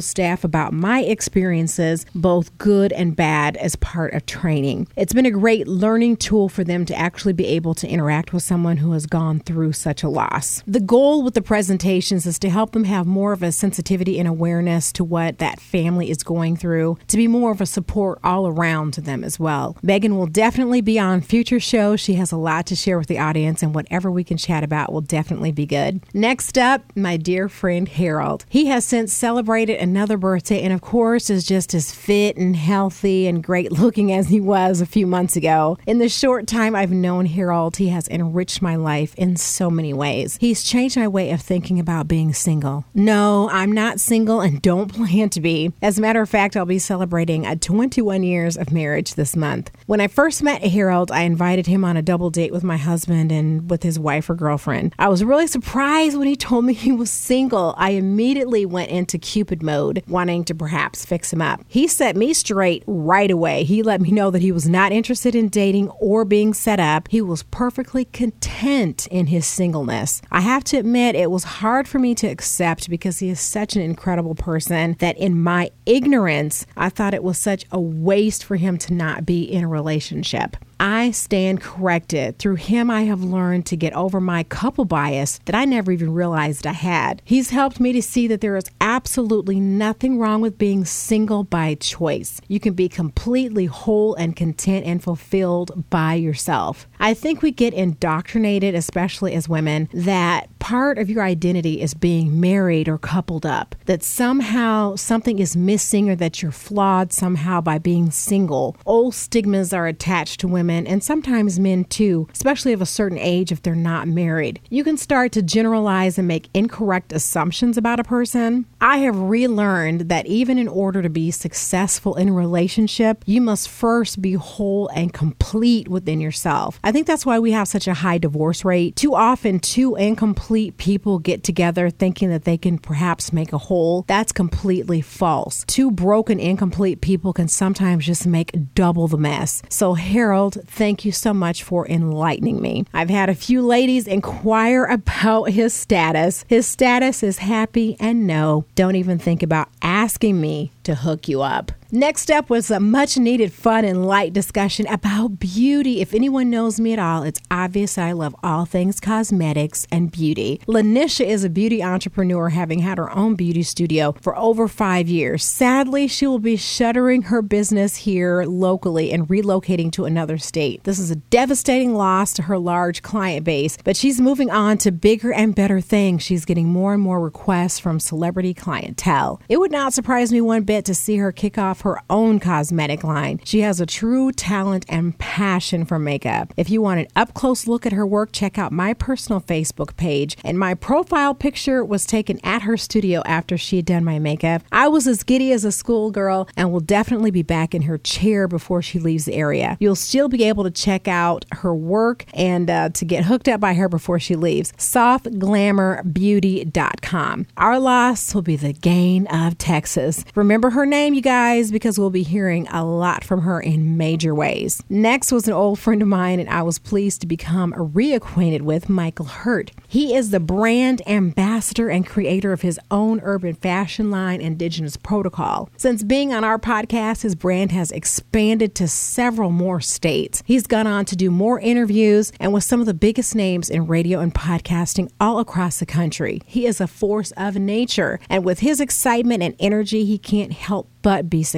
staff 0.00 0.42
about 0.42 0.72
my 0.72 1.02
experiences, 1.02 2.06
both 2.14 2.56
good 2.56 2.92
and 2.92 3.14
bad, 3.14 3.56
as 3.58 3.76
part 3.76 4.14
of 4.14 4.24
training. 4.24 4.88
It's 4.96 5.12
been 5.12 5.26
a 5.26 5.30
great 5.30 5.68
learning 5.68 6.16
tool 6.16 6.48
for 6.48 6.64
them 6.64 6.84
to 6.86 6.94
actually 6.94 7.34
be 7.34 7.46
able 7.46 7.74
to 7.74 7.86
interact 7.86 8.32
with 8.32 8.42
someone 8.42 8.78
who 8.78 8.92
has 8.92 9.04
gone 9.04 9.40
through 9.40 9.72
such 9.72 10.02
a 10.02 10.08
loss. 10.08 10.62
The 10.66 10.80
goal 10.80 11.22
with 11.22 11.34
the 11.34 11.42
presentations 11.42 12.26
is 12.26 12.38
to 12.38 12.48
help 12.48 12.72
them 12.72 12.84
have 12.84 13.06
more 13.06 13.32
of 13.32 13.42
a 13.42 13.52
sensitivity 13.52 14.18
and 14.18 14.26
awareness 14.26 14.92
to 14.92 15.04
what 15.04 15.38
that 15.38 15.60
family 15.60 16.10
is 16.10 16.22
going 16.22 16.56
through, 16.56 16.96
to 17.08 17.16
be 17.16 17.28
more 17.28 17.52
of 17.52 17.60
a 17.60 17.66
support 17.66 18.18
all 18.24 18.46
around 18.46 18.94
to 18.94 19.00
them 19.00 19.22
as 19.22 19.38
well. 19.38 19.76
Megan 19.82 20.16
will 20.16 20.26
definitely 20.26 20.80
be 20.80 20.98
on 20.98 21.20
future 21.20 21.60
shows. 21.60 22.00
She 22.00 22.14
has 22.14 22.32
a 22.32 22.36
lot 22.36 22.66
to 22.66 22.76
share 22.76 22.98
with 22.98 23.08
the 23.08 23.18
audience, 23.18 23.62
and 23.62 23.74
whatever 23.74 24.10
we 24.10 24.24
can 24.24 24.38
chat 24.38 24.64
about 24.64 24.92
will 24.92 25.02
definitely 25.02 25.52
be 25.52 25.66
good. 25.66 25.97
Next 26.14 26.56
up, 26.56 26.82
my 26.96 27.16
dear 27.16 27.48
friend 27.48 27.88
Harold. 27.88 28.44
He 28.48 28.66
has 28.66 28.84
since 28.84 29.12
celebrated 29.12 29.78
another 29.80 30.16
birthday 30.16 30.62
and, 30.62 30.72
of 30.72 30.80
course, 30.80 31.30
is 31.30 31.44
just 31.44 31.74
as 31.74 31.92
fit 31.92 32.36
and 32.36 32.56
healthy 32.56 33.26
and 33.26 33.42
great 33.42 33.72
looking 33.80 34.12
as 34.12 34.28
he 34.28 34.40
was 34.40 34.80
a 34.80 34.86
few 34.86 35.06
months 35.06 35.36
ago. 35.36 35.78
In 35.86 35.98
the 35.98 36.08
short 36.08 36.46
time 36.46 36.74
I've 36.74 36.90
known 36.90 37.26
Harold, 37.26 37.76
he 37.76 37.88
has 37.88 38.08
enriched 38.08 38.62
my 38.62 38.76
life 38.76 39.14
in 39.16 39.36
so 39.36 39.70
many 39.70 39.92
ways. 39.92 40.38
He's 40.40 40.62
changed 40.62 40.96
my 40.96 41.08
way 41.08 41.30
of 41.30 41.40
thinking 41.40 41.80
about 41.80 42.08
being 42.08 42.32
single. 42.32 42.84
No, 42.94 43.48
I'm 43.50 43.72
not 43.72 44.00
single 44.00 44.40
and 44.40 44.62
don't 44.62 44.88
plan 44.94 45.30
to 45.30 45.40
be. 45.40 45.72
As 45.82 45.98
a 45.98 46.02
matter 46.02 46.20
of 46.20 46.28
fact, 46.30 46.56
I'll 46.56 46.64
be 46.66 46.78
celebrating 46.78 47.46
a 47.46 47.56
21 47.56 48.22
years 48.22 48.56
of 48.56 48.72
marriage 48.72 49.14
this 49.14 49.36
month. 49.36 49.70
When 49.86 50.00
I 50.00 50.06
first 50.06 50.42
met 50.42 50.62
Harold, 50.62 51.10
I 51.10 51.22
invited 51.22 51.66
him 51.66 51.84
on 51.84 51.96
a 51.96 52.02
double 52.02 52.30
date 52.30 52.52
with 52.52 52.64
my 52.64 52.76
husband 52.76 53.32
and 53.32 53.68
with 53.68 53.82
his 53.82 53.98
wife 53.98 54.30
or 54.30 54.34
girlfriend. 54.34 54.94
I 54.98 55.08
was 55.08 55.24
really 55.24 55.46
surprised 55.46 55.87
when 55.88 56.28
he 56.28 56.36
told 56.36 56.66
me 56.66 56.74
he 56.74 56.92
was 56.92 57.10
single. 57.10 57.74
I 57.78 57.90
immediately 57.90 58.66
went 58.66 58.90
into 58.90 59.18
Cupid 59.18 59.62
mode, 59.62 60.04
wanting 60.06 60.44
to 60.44 60.54
perhaps 60.54 61.04
fix 61.04 61.32
him 61.32 61.40
up. 61.40 61.60
He 61.66 61.88
set 61.88 62.14
me 62.14 62.34
straight 62.34 62.84
right 62.86 63.30
away. 63.30 63.64
He 63.64 63.82
let 63.82 64.00
me 64.00 64.10
know 64.10 64.30
that 64.30 64.42
he 64.42 64.52
was 64.52 64.68
not 64.68 64.92
interested 64.92 65.34
in 65.34 65.48
dating 65.48 65.88
or 65.98 66.26
being 66.26 66.52
set 66.52 66.78
up. 66.78 67.08
He 67.08 67.22
was 67.22 67.42
perfectly 67.44 68.04
content 68.04 69.06
in 69.08 69.28
his 69.28 69.46
singleness. 69.46 70.20
I 70.30 70.42
have 70.42 70.62
to 70.64 70.76
admit, 70.76 71.16
it 71.16 71.30
was 71.30 71.44
hard 71.44 71.88
for 71.88 71.98
me 71.98 72.14
to 72.16 72.26
accept 72.26 72.90
because 72.90 73.18
he 73.18 73.30
is 73.30 73.40
such 73.40 73.74
an 73.74 73.82
incredible 73.82 74.34
person 74.34 74.94
that 75.00 75.16
in 75.16 75.42
my 75.42 75.70
ignorance, 75.86 76.66
I 76.76 76.90
thought 76.90 77.14
it 77.14 77.24
was 77.24 77.38
such 77.38 77.64
a 77.72 77.80
waste 77.80 78.44
for 78.44 78.56
him 78.56 78.76
to 78.78 78.92
not 78.92 79.24
be 79.24 79.42
in 79.42 79.64
a 79.64 79.68
relationship. 79.68 80.56
I 80.80 81.10
stand 81.10 81.60
corrected. 81.60 82.38
Through 82.38 82.56
him, 82.56 82.90
I 82.90 83.02
have 83.02 83.22
learned 83.22 83.66
to 83.66 83.76
get 83.76 83.92
over 83.94 84.20
my 84.20 84.44
couple 84.44 84.84
bias 84.84 85.40
that 85.46 85.54
I 85.54 85.64
never 85.64 85.90
even 85.90 86.14
realized 86.14 86.66
I 86.66 86.72
had. 86.72 87.20
He's 87.24 87.50
helped 87.50 87.80
me 87.80 87.92
to 87.92 88.02
see 88.02 88.28
that 88.28 88.40
there 88.40 88.56
is 88.56 88.70
absolutely 88.80 89.58
nothing 89.58 90.18
wrong 90.18 90.40
with 90.40 90.56
being 90.56 90.84
single 90.84 91.42
by 91.42 91.74
choice. 91.74 92.40
You 92.46 92.60
can 92.60 92.74
be 92.74 92.88
completely 92.88 93.66
whole 93.66 94.14
and 94.14 94.36
content 94.36 94.86
and 94.86 95.02
fulfilled 95.02 95.90
by 95.90 96.14
yourself. 96.14 96.86
I 97.00 97.12
think 97.12 97.42
we 97.42 97.50
get 97.50 97.74
indoctrinated, 97.74 98.74
especially 98.74 99.34
as 99.34 99.48
women, 99.48 99.88
that 99.92 100.56
part 100.60 100.98
of 100.98 101.10
your 101.10 101.24
identity 101.24 101.80
is 101.80 101.94
being 101.94 102.40
married 102.40 102.88
or 102.88 102.98
coupled 102.98 103.46
up, 103.46 103.74
that 103.86 104.04
somehow 104.04 104.94
something 104.94 105.38
is 105.40 105.56
missing 105.56 106.08
or 106.08 106.16
that 106.16 106.40
you're 106.40 106.52
flawed 106.52 107.12
somehow 107.12 107.60
by 107.60 107.78
being 107.78 108.10
single. 108.10 108.76
Old 108.86 109.14
stigmas 109.14 109.72
are 109.72 109.86
attached 109.86 110.40
to 110.40 110.48
women 110.48 110.67
and 110.70 111.02
sometimes 111.02 111.58
men 111.58 111.84
too, 111.84 112.28
especially 112.32 112.72
of 112.72 112.82
a 112.82 112.86
certain 112.86 113.18
age 113.18 113.52
if 113.52 113.62
they're 113.62 113.74
not 113.74 114.08
married. 114.08 114.60
You 114.70 114.84
can 114.84 114.96
start 114.96 115.32
to 115.32 115.42
generalize 115.42 116.18
and 116.18 116.28
make 116.28 116.48
incorrect 116.54 117.12
assumptions 117.12 117.76
about 117.76 118.00
a 118.00 118.04
person. 118.04 118.66
I 118.80 118.98
have 118.98 119.18
relearned 119.18 120.02
that 120.02 120.26
even 120.26 120.58
in 120.58 120.68
order 120.68 121.02
to 121.02 121.08
be 121.08 121.30
successful 121.30 122.14
in 122.16 122.28
a 122.28 122.32
relationship, 122.32 123.22
you 123.26 123.40
must 123.40 123.68
first 123.68 124.20
be 124.20 124.34
whole 124.34 124.88
and 124.88 125.12
complete 125.12 125.88
within 125.88 126.20
yourself. 126.20 126.78
I 126.84 126.92
think 126.92 127.06
that's 127.06 127.26
why 127.26 127.38
we 127.38 127.52
have 127.52 127.68
such 127.68 127.88
a 127.88 127.94
high 127.94 128.18
divorce 128.18 128.64
rate. 128.64 128.96
Too 128.96 129.14
often, 129.14 129.60
two 129.60 129.96
incomplete 129.96 130.76
people 130.76 131.18
get 131.18 131.42
together 131.42 131.90
thinking 131.90 132.30
that 132.30 132.44
they 132.44 132.58
can 132.58 132.78
perhaps 132.78 133.32
make 133.32 133.52
a 133.52 133.58
whole. 133.58 134.04
That's 134.06 134.32
completely 134.32 135.00
false. 135.00 135.64
Two 135.66 135.90
broken, 135.90 136.38
incomplete 136.40 137.00
people 137.00 137.32
can 137.32 137.48
sometimes 137.48 138.06
just 138.06 138.26
make 138.26 138.74
double 138.74 139.08
the 139.08 139.18
mess. 139.18 139.62
So, 139.68 139.94
Harold, 139.94 140.57
thank 140.66 141.04
you 141.04 141.12
so 141.12 141.32
much 141.32 141.62
for 141.62 141.86
enlightening 141.88 142.60
me. 142.60 142.84
I've 142.92 143.10
had 143.10 143.28
a 143.28 143.34
few 143.34 143.62
ladies 143.62 144.06
inquire 144.06 144.84
about 144.84 145.50
his 145.50 145.74
status. 145.74 146.44
His 146.48 146.66
status 146.66 147.22
is 147.22 147.38
happy 147.38 147.96
and 148.00 148.26
no. 148.26 148.64
Don't 148.74 148.96
even 148.96 149.18
think 149.18 149.42
about 149.42 149.68
asking 149.82 150.40
me 150.40 150.72
to 150.84 150.94
hook 150.94 151.28
you 151.28 151.42
up. 151.42 151.72
Next 151.90 152.30
up 152.30 152.50
was 152.50 152.70
a 152.70 152.80
much 152.80 153.16
needed 153.16 153.50
fun 153.50 153.82
and 153.86 154.06
light 154.06 154.34
discussion 154.34 154.86
about 154.88 155.38
beauty. 155.38 156.02
If 156.02 156.12
anyone 156.12 156.50
knows 156.50 156.78
me 156.78 156.92
at 156.92 156.98
all, 156.98 157.22
it's 157.22 157.40
obvious 157.50 157.96
I 157.96 158.12
love 158.12 158.36
all 158.42 158.66
things 158.66 159.00
cosmetics 159.00 159.86
and 159.90 160.12
beauty. 160.12 160.60
Lanisha 160.68 161.24
is 161.24 161.44
a 161.44 161.48
beauty 161.48 161.82
entrepreneur 161.82 162.50
having 162.50 162.80
had 162.80 162.98
her 162.98 163.10
own 163.16 163.36
beauty 163.36 163.62
studio 163.62 164.14
for 164.20 164.36
over 164.36 164.68
five 164.68 165.08
years. 165.08 165.42
Sadly, 165.42 166.06
she 166.08 166.26
will 166.26 166.38
be 166.38 166.56
shuttering 166.56 167.22
her 167.22 167.40
business 167.40 167.96
here 167.96 168.44
locally 168.44 169.10
and 169.10 169.26
relocating 169.26 169.90
to 169.92 170.04
another 170.04 170.36
state. 170.36 170.84
This 170.84 170.98
is 170.98 171.10
a 171.10 171.16
devastating 171.16 171.94
loss 171.94 172.34
to 172.34 172.42
her 172.42 172.58
large 172.58 173.00
client 173.00 173.46
base, 173.46 173.78
but 173.82 173.96
she's 173.96 174.20
moving 174.20 174.50
on 174.50 174.76
to 174.78 174.92
bigger 174.92 175.32
and 175.32 175.54
better 175.54 175.80
things. 175.80 176.22
She's 176.22 176.44
getting 176.44 176.68
more 176.68 176.92
and 176.92 177.02
more 177.02 177.18
requests 177.18 177.78
from 177.78 177.98
celebrity 177.98 178.52
clientele. 178.52 179.40
It 179.48 179.56
would 179.56 179.72
not 179.72 179.94
surprise 179.94 180.30
me 180.30 180.42
one 180.42 180.64
bit 180.64 180.84
to 180.84 180.94
see 180.94 181.16
her 181.16 181.32
kick 181.32 181.56
off 181.56 181.77
her 181.82 182.00
own 182.10 182.40
cosmetic 182.40 183.04
line. 183.04 183.40
She 183.44 183.60
has 183.60 183.80
a 183.80 183.86
true 183.86 184.32
talent 184.32 184.84
and 184.88 185.16
passion 185.18 185.84
for 185.84 185.98
makeup. 185.98 186.52
If 186.56 186.70
you 186.70 186.80
want 186.82 187.00
an 187.00 187.06
up 187.16 187.34
close 187.34 187.66
look 187.66 187.84
at 187.86 187.92
her 187.92 188.06
work, 188.06 188.30
check 188.32 188.58
out 188.58 188.72
my 188.72 188.94
personal 188.94 189.40
Facebook 189.40 189.96
page. 189.96 190.36
And 190.44 190.58
my 190.58 190.74
profile 190.74 191.34
picture 191.34 191.84
was 191.84 192.06
taken 192.06 192.38
at 192.44 192.62
her 192.62 192.76
studio 192.76 193.22
after 193.24 193.58
she 193.58 193.76
had 193.76 193.86
done 193.86 194.04
my 194.04 194.18
makeup. 194.18 194.62
I 194.72 194.88
was 194.88 195.06
as 195.06 195.22
giddy 195.22 195.52
as 195.52 195.64
a 195.64 195.72
schoolgirl 195.72 196.48
and 196.56 196.72
will 196.72 196.80
definitely 196.80 197.30
be 197.30 197.42
back 197.42 197.74
in 197.74 197.82
her 197.82 197.98
chair 197.98 198.48
before 198.48 198.80
she 198.82 198.98
leaves 198.98 199.26
the 199.26 199.34
area. 199.34 199.76
You'll 199.80 199.96
still 199.96 200.28
be 200.28 200.44
able 200.44 200.64
to 200.64 200.70
check 200.70 201.08
out 201.08 201.44
her 201.52 201.74
work 201.74 202.24
and 202.34 202.70
uh, 202.70 202.90
to 202.90 203.04
get 203.04 203.24
hooked 203.24 203.48
up 203.48 203.60
by 203.60 203.74
her 203.74 203.88
before 203.88 204.18
she 204.18 204.36
leaves. 204.36 204.72
SoftGlamourBeauty.com. 204.72 207.46
Our 207.56 207.78
loss 207.78 208.34
will 208.34 208.42
be 208.42 208.56
the 208.56 208.72
gain 208.72 209.26
of 209.28 209.56
Texas. 209.58 210.24
Remember 210.34 210.70
her 210.70 210.86
name, 210.86 211.14
you 211.14 211.22
guys, 211.22 211.67
because 211.70 211.98
we'll 211.98 212.10
be 212.10 212.22
hearing 212.22 212.66
a 212.68 212.84
lot 212.84 213.24
from 213.24 213.42
her 213.42 213.60
in 213.60 213.96
major 213.96 214.34
ways. 214.34 214.82
Next 214.88 215.32
was 215.32 215.46
an 215.46 215.54
old 215.54 215.78
friend 215.78 216.02
of 216.02 216.08
mine, 216.08 216.40
and 216.40 216.48
I 216.48 216.62
was 216.62 216.78
pleased 216.78 217.20
to 217.20 217.26
become 217.26 217.72
reacquainted 217.72 218.62
with 218.62 218.88
Michael 218.88 219.26
Hurt. 219.26 219.72
He 219.86 220.14
is 220.14 220.30
the 220.30 220.40
brand 220.40 221.02
ambassador 221.06 221.88
and 221.88 222.06
creator 222.06 222.52
of 222.52 222.62
his 222.62 222.78
own 222.90 223.20
urban 223.22 223.54
fashion 223.54 224.10
line, 224.10 224.40
Indigenous 224.40 224.96
Protocol. 224.96 225.70
Since 225.76 226.02
being 226.02 226.32
on 226.32 226.44
our 226.44 226.58
podcast, 226.58 227.22
his 227.22 227.34
brand 227.34 227.72
has 227.72 227.90
expanded 227.90 228.74
to 228.76 228.88
several 228.88 229.50
more 229.50 229.80
states. 229.80 230.42
He's 230.46 230.66
gone 230.66 230.86
on 230.86 231.04
to 231.06 231.16
do 231.16 231.30
more 231.30 231.60
interviews 231.60 232.32
and 232.40 232.52
with 232.52 232.64
some 232.64 232.80
of 232.80 232.86
the 232.86 232.94
biggest 232.94 233.34
names 233.34 233.70
in 233.70 233.86
radio 233.86 234.20
and 234.20 234.34
podcasting 234.34 235.10
all 235.20 235.38
across 235.38 235.78
the 235.78 235.86
country. 235.86 236.42
He 236.46 236.66
is 236.66 236.80
a 236.80 236.86
force 236.86 237.32
of 237.32 237.56
nature, 237.56 238.20
and 238.28 238.44
with 238.44 238.60
his 238.60 238.80
excitement 238.80 239.42
and 239.42 239.54
energy, 239.58 240.04
he 240.04 240.18
can't 240.18 240.52
help 240.52 240.88
but 241.02 241.30
be 241.30 241.42
successful. 241.42 241.57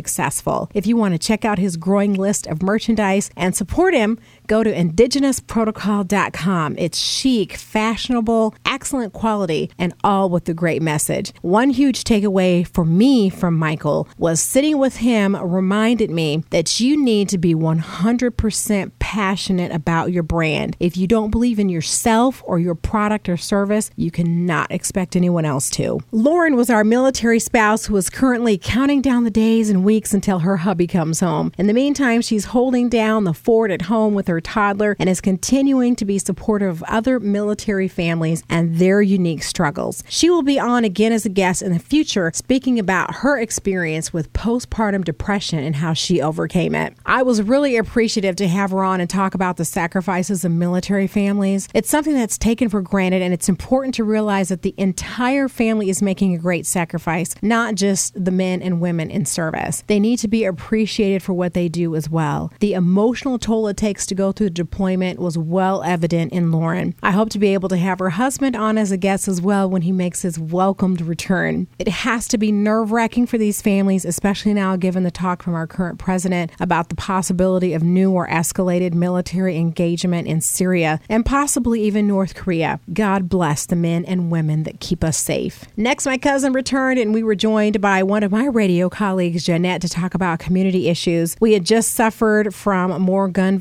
If 0.75 0.87
you 0.87 0.97
want 0.97 1.14
to 1.14 1.19
check 1.19 1.45
out 1.45 1.59
his 1.59 1.76
growing 1.76 2.14
list 2.14 2.47
of 2.47 2.62
merchandise 2.62 3.30
and 3.37 3.54
support 3.54 3.95
him, 3.95 4.19
go 4.50 4.62
to 4.64 4.75
indigenousprotocol.com. 4.75 6.75
It's 6.76 6.99
chic, 6.99 7.52
fashionable, 7.52 8.57
excellent 8.66 9.12
quality, 9.12 9.71
and 9.78 9.95
all 10.02 10.28
with 10.28 10.49
a 10.49 10.54
great 10.54 10.83
message. 10.83 11.33
One 11.40 11.71
huge 11.71 12.02
takeaway 12.02 12.66
for 12.66 12.85
me 12.85 13.30
from 13.30 13.57
Michael 13.57 14.09
was 14.19 14.40
sitting 14.40 14.78
with 14.78 14.97
him 14.97 15.37
reminded 15.37 16.11
me 16.11 16.42
that 16.50 16.80
you 16.80 17.00
need 17.00 17.28
to 17.28 17.38
be 17.38 17.54
100% 17.54 18.90
passionate 18.99 19.71
about 19.71 20.11
your 20.11 20.25
brand. 20.25 20.76
If 20.80 20.97
you 20.97 21.07
don't 21.07 21.30
believe 21.30 21.61
in 21.61 21.69
yourself 21.69 22.42
or 22.45 22.59
your 22.59 22.75
product 22.75 23.28
or 23.28 23.37
service, 23.37 23.92
you 23.95 24.11
cannot 24.11 24.73
expect 24.73 25.14
anyone 25.14 25.45
else 25.45 25.71
to. 25.71 26.00
Lauren 26.11 26.57
was 26.57 26.71
our 26.71 26.83
military 26.83 27.38
spouse 27.38 27.87
who 27.87 27.97
is 27.97 28.11
currently 28.11 28.59
counting 28.59 29.00
down 29.00 29.23
the 29.23 29.30
days 29.30 29.71
and 29.71 29.85
weeks 29.85 30.12
until 30.12 30.40
her 30.40 30.57
hubby 30.59 30.88
comes 30.88 31.21
home. 31.21 31.52
In 31.57 31.69
the 31.69 31.73
meantime, 31.73 32.21
she's 32.21 32.47
holding 32.47 32.88
down 32.88 33.23
the 33.23 33.33
fort 33.33 33.71
at 33.71 33.83
home 33.83 34.14
with 34.14 34.26
her 34.26 34.40
toddler 34.41 34.97
and 34.99 35.09
is 35.09 35.21
continuing 35.21 35.97
to 35.97 36.05
be 36.05 36.19
supportive 36.19 36.71
of 36.71 36.83
other 36.85 37.21
military 37.21 37.89
families 37.89 38.43
and 38.49 38.77
their 38.77 39.03
unique 39.03 39.43
struggles. 39.43 40.03
She 40.09 40.31
will 40.31 40.43
be 40.43 40.59
on 40.59 40.85
again 40.85 41.13
as 41.13 41.27
a 41.27 41.29
guest 41.29 41.63
in 41.63 41.73
the 41.73 41.79
future, 41.79 42.31
speaking 42.35 42.79
about 42.79 43.17
her 43.17 43.39
experience 43.39 44.13
with 44.13 44.33
postpartum 44.33 45.05
depression 45.05 45.59
and 45.59 45.77
how 45.77 45.93
she 45.93 46.21
overcame 46.21 46.75
it. 46.75 46.95
I 47.07 47.23
was 47.23 47.43
really 47.43 47.77
appreciative 47.77 48.37
to 48.37 48.49
have 48.49 48.71
her 48.71 48.85
on 48.85 49.01
and 49.01 49.09
talk 49.09 49.35
about 49.35 49.57
the 49.57 49.65
sacrifices 49.65 50.45
of 50.45 50.53
military 50.53 51.07
families. 51.07 51.69
It's 51.75 51.91
something 51.91 52.15
that's 52.15 52.39
taken 52.39 52.69
for 52.69 52.83
granted, 52.83 53.23
and 53.23 53.35
it's 53.35 53.49
important 53.49 53.95
to 53.97 54.05
realize 54.05 54.49
that 54.49 54.63
the 54.63 54.75
entire 54.77 55.49
family 55.49 55.91
is 55.91 56.03
making 56.03 56.35
a 56.35 56.39
great 56.39 56.67
sacrifice, 56.67 57.35
not 57.43 57.75
just 57.75 58.13
the 58.25 58.31
men 58.31 58.63
and 58.63 58.81
women 58.81 59.11
in 59.11 59.25
service. 59.25 59.83
They 59.87 60.01
need 60.01 60.19
to 60.19 60.29
be 60.29 60.45
appreciated 60.45 61.23
for 61.23 61.33
what 61.33 61.55
they 61.55 61.69
do 61.69 61.95
as 61.95 62.09
well. 62.09 62.53
The 62.61 62.75
emotional 62.75 63.39
toll 63.39 63.69
it 63.69 63.77
takes 63.77 64.07
to 64.07 64.15
go 64.21 64.33
through 64.33 64.50
deployment 64.50 65.19
was 65.19 65.39
well 65.39 65.83
evident 65.83 66.31
in 66.31 66.53
Lauren. 66.53 66.95
I 67.03 67.11
hope 67.12 67.31
to 67.31 67.39
be 67.39 67.55
able 67.55 67.71
to 67.71 67.79
have 67.79 68.00
her 68.00 68.11
husband 68.11 68.55
on 68.55 68.77
as 68.77 68.93
a 68.93 68.99
guest 68.99 69.29
as 69.29 69.41
well 69.41 69.71
when 69.71 69.81
he 69.81 69.93
makes 69.93 70.21
his 70.21 70.39
welcomed 70.39 71.00
return. 71.00 71.69
It 71.79 71.89
has 71.89 72.29
to 72.29 72.37
be 72.37 72.53
nerve 72.53 72.93
wracking 72.93 73.27
for 73.27 73.39
these 73.39 73.62
families, 73.62 74.05
especially 74.05 74.53
now 74.53 74.77
given 74.77 75.05
the 75.05 75.11
talk 75.11 75.43
from 75.43 75.55
our 75.55 75.67
current 75.67 75.99
president 75.99 76.50
about 76.61 76.91
the 76.91 76.97
possibility 76.97 77.73
of 77.73 77.83
new 77.83 78.11
or 78.11 78.29
escalated 78.29 78.93
military 78.93 79.57
engagement 79.57 80.29
in 80.29 80.43
Syria 80.43 81.00
and 81.09 81.25
possibly 81.25 81.81
even 81.85 82.07
North 82.07 82.35
Korea. 82.35 82.79
God 82.93 83.27
bless 83.31 83.65
the 83.65 83.75
men 83.75 84.05
and 84.05 84.31
women 84.31 84.65
that 84.65 84.81
keep 84.81 85.03
us 85.03 85.17
safe. 85.17 85.65
Next, 85.79 86.05
my 86.05 86.19
cousin 86.19 86.53
returned 86.53 86.99
and 86.99 87.15
we 87.15 87.23
were 87.23 87.35
joined 87.35 87.81
by 87.81 88.03
one 88.03 88.23
of 88.23 88.31
my 88.31 88.45
radio 88.45 88.91
colleagues, 88.91 89.47
Jeanette, 89.47 89.81
to 89.81 89.89
talk 89.89 90.12
about 90.12 90.41
community 90.41 90.89
issues. 90.89 91.37
We 91.41 91.55
had 91.55 91.65
just 91.65 91.95
suffered 91.95 92.55
from 92.55 93.00
more 93.00 93.27
gun 93.27 93.57